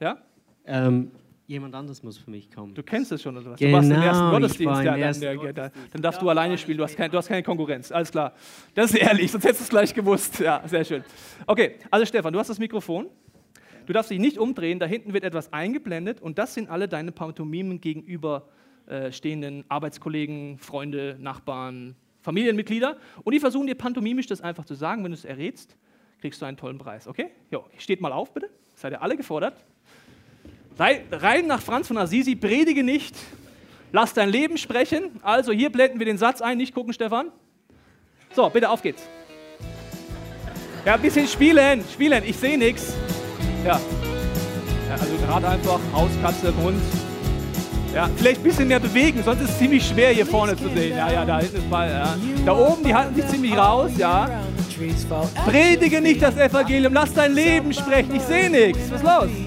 [0.00, 0.22] Ja?
[0.64, 1.10] Ähm,
[1.46, 2.74] jemand anderes muss für mich kommen.
[2.74, 3.58] Du kennst es schon, oder was?
[3.58, 4.82] Genau, du warst im ersten Gottesdienst.
[4.82, 6.78] Ja, dann, ja, dann, dann, darfst du alleine spielen.
[6.78, 7.92] Du hast, kein, du hast keine Konkurrenz.
[7.92, 8.32] Alles klar.
[8.74, 10.40] Das ist ehrlich, sonst hättest du es gleich gewusst.
[10.40, 11.04] Ja, sehr schön.
[11.46, 13.06] Okay, also Stefan, du hast das Mikrofon.
[13.86, 14.78] Du darfst dich nicht umdrehen.
[14.78, 18.48] Da hinten wird etwas eingeblendet und das sind alle deine Pantomimen gegenüber
[18.86, 22.96] äh, stehenden Arbeitskollegen, Freunde, Nachbarn, Familienmitglieder.
[23.22, 25.04] Und die versuchen dir pantomimisch das einfach zu sagen.
[25.04, 25.76] Wenn du es errätst,
[26.20, 27.06] kriegst du einen tollen Preis.
[27.06, 27.30] Okay?
[27.52, 28.50] Jo, steht mal auf, bitte.
[28.74, 29.64] Seid ihr alle gefordert?
[30.78, 33.14] Rein nach Franz von Assisi, predige nicht,
[33.92, 35.04] lass dein Leben sprechen.
[35.22, 37.28] Also hier blenden wir den Satz ein, nicht gucken, Stefan.
[38.34, 39.02] So, bitte auf geht's.
[40.84, 42.94] Ja, ein bisschen spielen, spielen, ich sehe nichts.
[43.64, 43.80] Ja.
[43.80, 43.80] ja.
[44.92, 46.80] Also gerade einfach Haus, Katze, Hund.
[47.94, 50.96] Ja, vielleicht ein bisschen mehr bewegen, sonst ist es ziemlich schwer hier vorne zu sehen.
[50.96, 51.88] Ja, ja, da hinten ist mal.
[51.88, 52.14] Ja.
[52.44, 54.28] Da oben, die halten sich ziemlich raus, ja.
[55.46, 58.14] Predige nicht das Evangelium, lass dein Leben sprechen.
[58.14, 58.90] Ich sehe nichts.
[58.90, 59.45] Was ist los?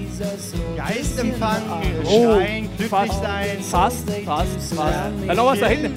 [0.76, 1.62] Geist empfangen,
[2.04, 3.58] oh, schreien, glücklich fast, sein.
[3.62, 4.94] Fast, fast, fast.
[5.26, 5.96] Dann noch was da hinten.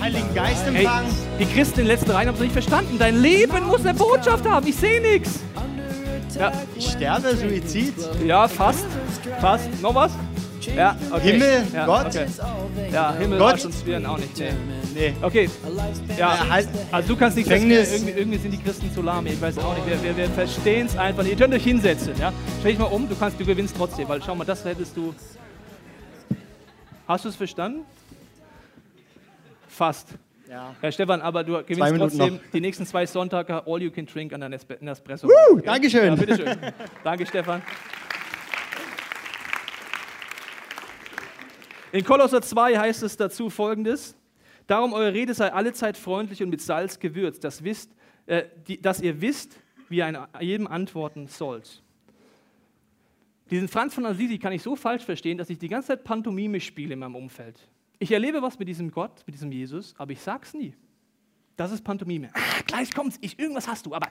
[0.00, 1.06] Heiligen Geist ey, empfangen.
[1.38, 2.96] die Christen in den letzten Reihen haben es nicht verstanden.
[2.98, 4.66] Dein Leben muss eine Botschaft haben.
[4.66, 5.40] Ich sehe nichts.
[6.38, 7.94] Ja, Ich sterbe, Suizid.
[8.26, 8.84] ja, fast,
[9.40, 9.68] fast.
[9.80, 10.12] Noch was?
[10.76, 11.32] Ja, okay.
[11.32, 12.06] Himmel, ja, Gott.
[12.06, 12.26] Okay.
[12.92, 13.52] Ja, Himmel, Gott.
[13.52, 14.38] Arsch und Zwirn auch nicht.
[14.38, 14.52] Nee.
[14.94, 15.14] Nee.
[15.22, 15.48] Okay.
[16.18, 17.92] Ja, halt- also du kannst nicht Gefängnis.
[17.92, 19.26] irgendwie, irgendwie sind die Christen zu lahm.
[19.26, 19.86] Ich weiß auch nicht.
[19.88, 21.32] Wir, wir, wir verstehen es einfach nicht.
[21.32, 22.12] Ihr könnt euch hinsetzen.
[22.18, 22.32] Ja?
[22.60, 24.08] Stell dich mal um, du, kannst, du gewinnst trotzdem.
[24.08, 25.14] Weil schau mal, das hättest du.
[27.08, 27.80] Hast du es verstanden?
[29.68, 30.08] Fast.
[30.50, 30.74] Ja.
[30.82, 32.40] Ja, Stefan, aber du gewinnst trotzdem noch.
[32.52, 35.26] die nächsten zwei Sonntage All You Can Drink an der Nespresso.
[35.26, 35.60] Woo?
[35.60, 36.04] Dankeschön.
[36.08, 36.56] Ja, bitteschön.
[37.02, 37.62] Danke, Stefan.
[41.92, 44.16] In Kolosser 2 heißt es dazu folgendes:
[44.66, 47.94] Darum eure Rede sei allezeit freundlich und mit Salz gewürzt, dass, wisst,
[48.26, 51.82] äh, die, dass ihr wisst, wie ihr jedem antworten sollt.
[53.50, 56.58] Diesen Franz von Assisi kann ich so falsch verstehen, dass ich die ganze Zeit Pantomime
[56.60, 57.60] spiele in meinem Umfeld.
[57.98, 60.74] Ich erlebe was mit diesem Gott, mit diesem Jesus, aber ich sag's nie.
[61.56, 62.30] Das ist Pantomime.
[62.32, 64.08] Ah, gleich kommt's, ich, irgendwas hast du, aber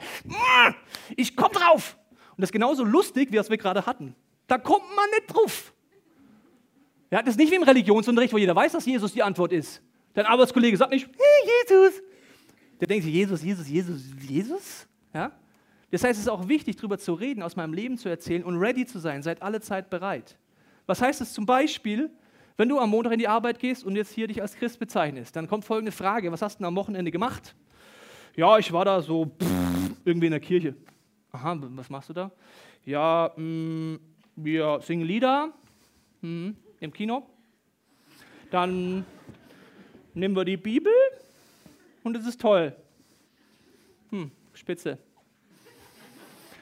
[1.17, 1.97] ich komm drauf.
[2.29, 4.15] Und das ist genauso lustig, wie was wir gerade hatten.
[4.45, 5.73] Da kommt man nicht drauf.
[7.12, 9.82] Ja, das ist nicht wie im Religionsunterricht, wo jeder weiß, dass Jesus die Antwort ist.
[10.13, 12.02] Dein Arbeitskollege sagt nicht, hey, Jesus.
[12.80, 14.88] Der denkt sich, Jesus, Jesus, Jesus, Jesus.
[15.13, 15.32] Ja?
[15.91, 18.57] Das heißt, es ist auch wichtig, darüber zu reden, aus meinem Leben zu erzählen und
[18.57, 19.22] ready zu sein.
[19.24, 20.38] Seid alle Zeit bereit.
[20.86, 22.09] Was heißt es zum Beispiel,
[22.55, 25.36] wenn du am Montag in die Arbeit gehst und jetzt hier dich als Christ bezeichnest?
[25.36, 27.55] Dann kommt folgende Frage: Was hast du denn am Wochenende gemacht?
[28.38, 29.49] Ja, ich war da so pff,
[30.05, 30.76] irgendwie in der Kirche.
[31.34, 32.32] Aha, was machst du da?
[32.86, 33.99] Ja, mh,
[34.38, 35.51] wir singen Lieder
[36.22, 37.25] hm, im Kino.
[38.49, 39.05] Dann
[40.13, 40.91] nehmen wir die Bibel
[42.03, 42.75] und es ist toll.
[44.09, 44.97] Hm, spitze.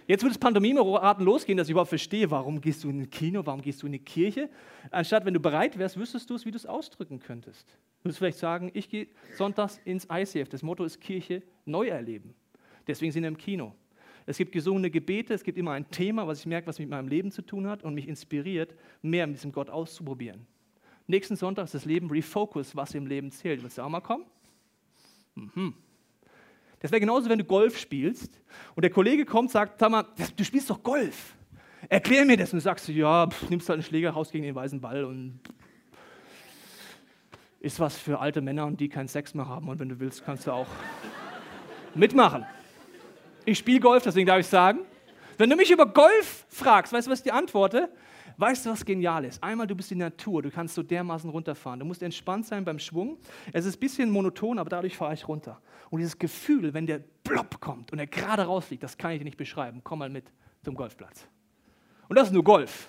[0.06, 3.46] Jetzt wird das Pantomime-Raten losgehen, dass ich überhaupt verstehe, warum gehst du in ein Kino,
[3.46, 4.50] warum gehst du in eine Kirche.
[4.90, 7.68] Anstatt, wenn du bereit wärst, wüsstest du es, wie du es ausdrücken könntest.
[8.00, 9.08] Du würdest vielleicht sagen, ich gehe
[9.38, 10.50] sonntags ins ICF.
[10.50, 12.34] Das Motto ist Kirche neu erleben.
[12.88, 13.76] Deswegen sind wir im Kino.
[14.30, 17.08] Es gibt gesungene Gebete, es gibt immer ein Thema, was ich merke, was mit meinem
[17.08, 20.46] Leben zu tun hat und mich inspiriert, mehr mit diesem Gott auszuprobieren.
[21.08, 23.64] Nächsten Sonntag ist das Leben Refocus, was im Leben zählt.
[23.64, 24.26] Willst du auch mal kommen?
[25.34, 25.74] Mhm.
[26.80, 28.40] Das wäre genauso, wenn du Golf spielst
[28.76, 30.06] und der Kollege kommt und sagt, sag mal,
[30.36, 31.34] du spielst doch Golf.
[31.88, 32.54] Erklär mir das.
[32.54, 35.40] Und du sagst, ja, pff, nimmst halt einen Schläger raus gegen den weißen Ball und
[37.62, 39.70] ist was für alte Männer und die keinen Sex mehr haben.
[39.70, 40.68] Und wenn du willst, kannst du auch
[41.96, 42.46] mitmachen.
[43.46, 44.80] Ich spiele Golf, deswegen darf ich sagen.
[45.38, 47.90] Wenn du mich über Golf fragst, weißt du, was ich dir antworte?
[48.38, 49.44] Weißt du, was genial ist?
[49.44, 51.80] Einmal, du bist der Natur, du kannst so dermaßen runterfahren.
[51.80, 53.18] Du musst entspannt sein beim Schwung.
[53.52, 55.62] Es ist ein bisschen monoton, aber dadurch fahre ich runter.
[55.90, 59.26] Und dieses Gefühl, wenn der Blob kommt und er gerade rausfliegt, das kann ich dir
[59.26, 59.82] nicht beschreiben.
[59.84, 60.32] Komm mal mit
[60.64, 61.28] zum Golfplatz.
[62.08, 62.88] Und das ist nur Golf.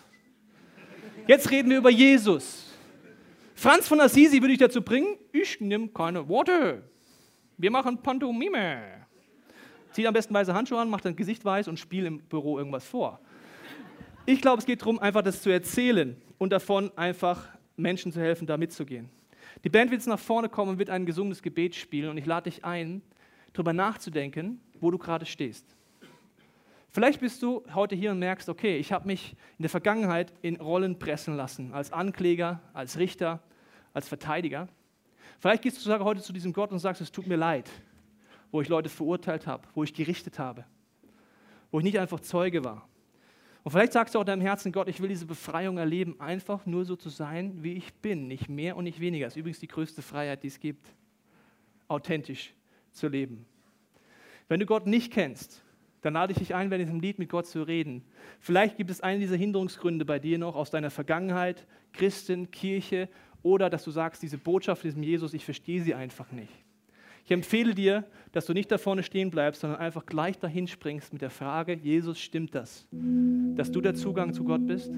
[1.27, 2.73] Jetzt reden wir über Jesus.
[3.55, 6.83] Franz von Assisi würde ich dazu bringen, ich nehme keine Worte.
[7.59, 9.07] Wir machen Pantomime.
[9.93, 12.86] Zieht am besten weiße Handschuhe an, macht dein Gesicht weiß und spielt im Büro irgendwas
[12.86, 13.20] vor.
[14.26, 18.47] Ich glaube, es geht darum, einfach das zu erzählen und davon einfach Menschen zu helfen,
[18.47, 19.09] da mitzugehen.
[19.64, 22.26] Die Band wird jetzt nach vorne kommen und wird ein gesungenes Gebet spielen und ich
[22.26, 23.03] lade dich ein,
[23.53, 25.76] darüber nachzudenken, wo du gerade stehst.
[26.93, 30.57] Vielleicht bist du heute hier und merkst, okay, ich habe mich in der Vergangenheit in
[30.57, 33.41] Rollen pressen lassen, als Ankläger, als Richter,
[33.93, 34.68] als Verteidiger.
[35.38, 37.70] Vielleicht gehst du heute zu diesem Gott und sagst, es tut mir leid,
[38.51, 40.65] wo ich Leute verurteilt habe, wo ich gerichtet habe,
[41.71, 42.89] wo ich nicht einfach Zeuge war.
[43.63, 46.65] Und vielleicht sagst du auch in deinem Herzen, Gott, ich will diese Befreiung erleben, einfach
[46.65, 49.27] nur so zu sein, wie ich bin, nicht mehr und nicht weniger.
[49.27, 50.87] Das ist übrigens die größte Freiheit, die es gibt,
[51.87, 52.55] authentisch
[52.93, 53.45] zu leben.
[54.49, 55.63] Wenn du Gott nicht kennst,
[56.01, 58.03] dann lade ich dich ein, bei diesem Lied mit Gott zu reden.
[58.39, 63.09] Vielleicht gibt es einen dieser Hinderungsgründe bei dir noch aus deiner Vergangenheit, Christen, Kirche,
[63.43, 66.53] oder dass du sagst, diese Botschaft diesem Jesus, ich verstehe sie einfach nicht.
[67.25, 71.12] Ich empfehle dir, dass du nicht da vorne stehen bleibst, sondern einfach gleich dahin springst
[71.12, 72.87] mit der Frage, Jesus, stimmt das,
[73.57, 74.93] dass du der Zugang zu Gott bist?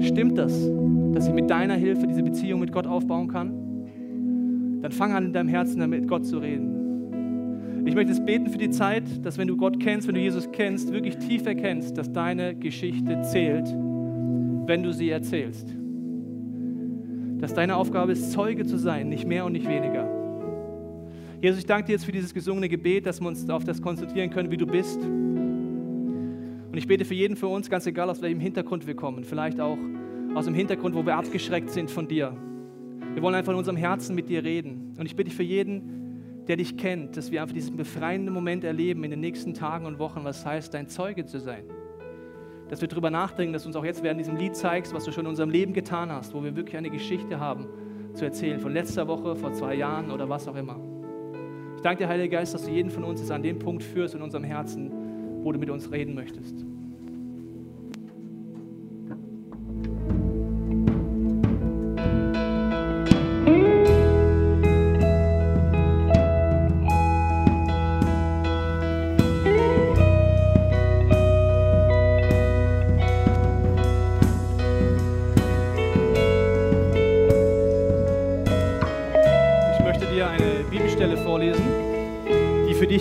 [0.00, 0.68] Stimmt das,
[1.12, 4.80] dass ich mit deiner Hilfe diese Beziehung mit Gott aufbauen kann?
[4.82, 7.86] Dann fang an, in deinem Herzen damit Gott zu reden.
[7.86, 10.50] Ich möchte es beten für die Zeit, dass wenn du Gott kennst, wenn du Jesus
[10.52, 15.74] kennst, wirklich tief erkennst, dass deine Geschichte zählt, wenn du sie erzählst.
[17.38, 20.17] Dass deine Aufgabe ist, Zeuge zu sein, nicht mehr und nicht weniger.
[21.40, 24.28] Jesus, ich danke dir jetzt für dieses gesungene Gebet, dass wir uns auf das konzentrieren
[24.30, 25.00] können, wie du bist.
[25.00, 29.60] Und ich bete für jeden von uns, ganz egal aus welchem Hintergrund wir kommen, vielleicht
[29.60, 29.78] auch
[30.34, 32.36] aus dem Hintergrund, wo wir abgeschreckt sind von dir.
[33.14, 34.96] Wir wollen einfach in unserem Herzen mit dir reden.
[34.98, 39.04] Und ich bitte für jeden, der dich kennt, dass wir einfach diesen befreienden Moment erleben
[39.04, 41.62] in den nächsten Tagen und Wochen, was heißt, dein Zeuge zu sein.
[42.68, 45.12] Dass wir darüber nachdenken, dass du uns auch jetzt während diesem Lied zeigst, was du
[45.12, 47.68] schon in unserem Leben getan hast, wo wir wirklich eine Geschichte haben
[48.14, 50.87] zu erzählen, von letzter Woche, vor zwei Jahren oder was auch immer.
[51.78, 54.12] Ich danke dir, Heiliger Geist, dass du jeden von uns jetzt an den Punkt führst
[54.12, 54.90] in unserem Herzen,
[55.44, 56.66] wo du mit uns reden möchtest.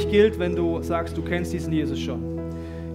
[0.09, 2.39] Gilt, wenn du sagst, du kennst diesen Jesus schon.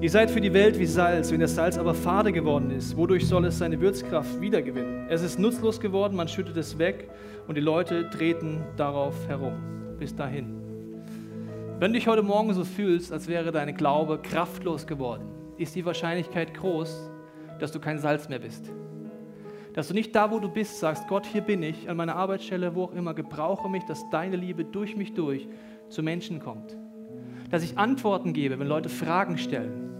[0.00, 3.26] Ihr seid für die Welt wie Salz, wenn das Salz aber fade geworden ist, wodurch
[3.28, 5.06] soll es seine Würzkraft wiedergewinnen?
[5.08, 7.08] Es ist nutzlos geworden, man schüttet es weg
[7.46, 9.54] und die Leute treten darauf herum.
[10.00, 10.56] Bis dahin.
[11.78, 15.24] Wenn du dich heute Morgen so fühlst, als wäre dein Glaube kraftlos geworden,
[15.58, 17.10] ist die Wahrscheinlichkeit groß,
[17.60, 18.72] dass du kein Salz mehr bist.
[19.74, 22.74] Dass du nicht da, wo du bist, sagst, Gott, hier bin ich, an meiner Arbeitsstelle,
[22.74, 25.48] wo auch immer, gebrauche mich, dass deine Liebe durch mich durch
[25.88, 26.76] zu Menschen kommt
[27.52, 29.90] dass ich Antworten gebe, wenn Leute Fragen stellen.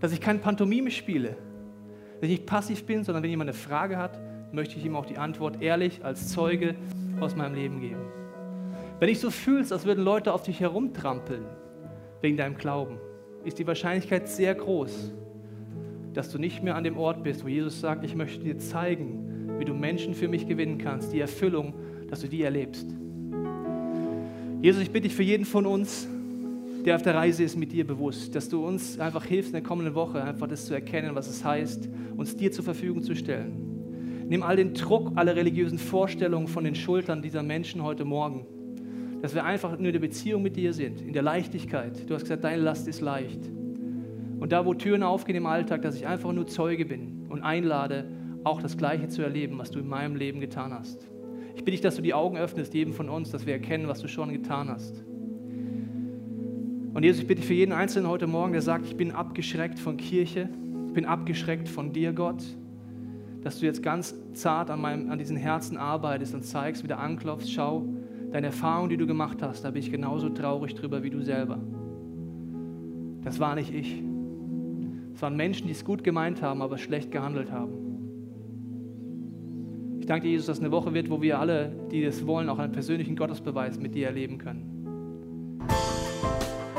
[0.00, 1.30] Dass ich kein Pantomime spiele.
[2.20, 4.20] Dass ich nicht passiv bin, sondern wenn jemand eine Frage hat,
[4.52, 6.74] möchte ich ihm auch die Antwort ehrlich als Zeuge
[7.18, 8.02] aus meinem Leben geben.
[9.00, 11.46] Wenn ich so fühlst, als würden Leute auf dich herumtrampeln
[12.20, 12.98] wegen deinem Glauben,
[13.42, 15.14] ist die Wahrscheinlichkeit sehr groß,
[16.16, 19.50] dass du nicht mehr an dem Ort bist, wo Jesus sagt, ich möchte dir zeigen,
[19.58, 21.74] wie du Menschen für mich gewinnen kannst, die Erfüllung,
[22.08, 22.86] dass du die erlebst.
[24.62, 26.08] Jesus, ich bitte dich für jeden von uns,
[26.86, 29.62] der auf der Reise ist mit dir bewusst, dass du uns einfach hilfst in der
[29.62, 34.24] kommenden Woche, einfach das zu erkennen, was es heißt, uns dir zur Verfügung zu stellen.
[34.26, 38.46] Nimm all den Druck, alle religiösen Vorstellungen von den Schultern dieser Menschen heute Morgen,
[39.20, 42.08] dass wir einfach nur in der Beziehung mit dir sind, in der Leichtigkeit.
[42.08, 43.40] Du hast gesagt, deine Last ist leicht.
[44.38, 48.04] Und da, wo Türen aufgehen im Alltag, dass ich einfach nur Zeuge bin und einlade,
[48.44, 51.06] auch das Gleiche zu erleben, was du in meinem Leben getan hast.
[51.56, 54.00] Ich bitte dich, dass du die Augen öffnest, jedem von uns, dass wir erkennen, was
[54.00, 55.02] du schon getan hast.
[56.92, 59.96] Und Jesus, ich bitte für jeden Einzelnen heute Morgen, der sagt, ich bin abgeschreckt von
[59.96, 60.48] Kirche,
[60.86, 62.42] ich bin abgeschreckt von dir, Gott,
[63.42, 67.52] dass du jetzt ganz zart an, meinem, an diesen Herzen arbeitest und zeigst, wieder anklopfst,
[67.52, 67.84] schau,
[68.32, 71.58] deine Erfahrung, die du gemacht hast, da bin ich genauso traurig drüber wie du selber.
[73.22, 74.02] Das war nicht ich.
[75.16, 77.72] Es waren Menschen, die es gut gemeint haben, aber schlecht gehandelt haben.
[79.98, 82.58] Ich danke dir, Jesus, dass eine Woche wird, wo wir alle, die das wollen, auch
[82.58, 85.62] einen persönlichen Gottesbeweis mit dir erleben können.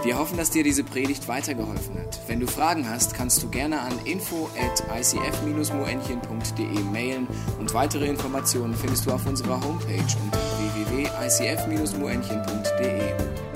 [0.04, 2.20] Wir hoffen, dass dir diese Predigt weitergeholfen hat.
[2.28, 7.26] Wenn du Fragen hast, kannst du gerne an info at icf-moenchen.de mailen
[7.60, 10.38] und weitere Informationen findest du auf unserer Homepage unter
[10.86, 13.47] www.icf-moenchen.de.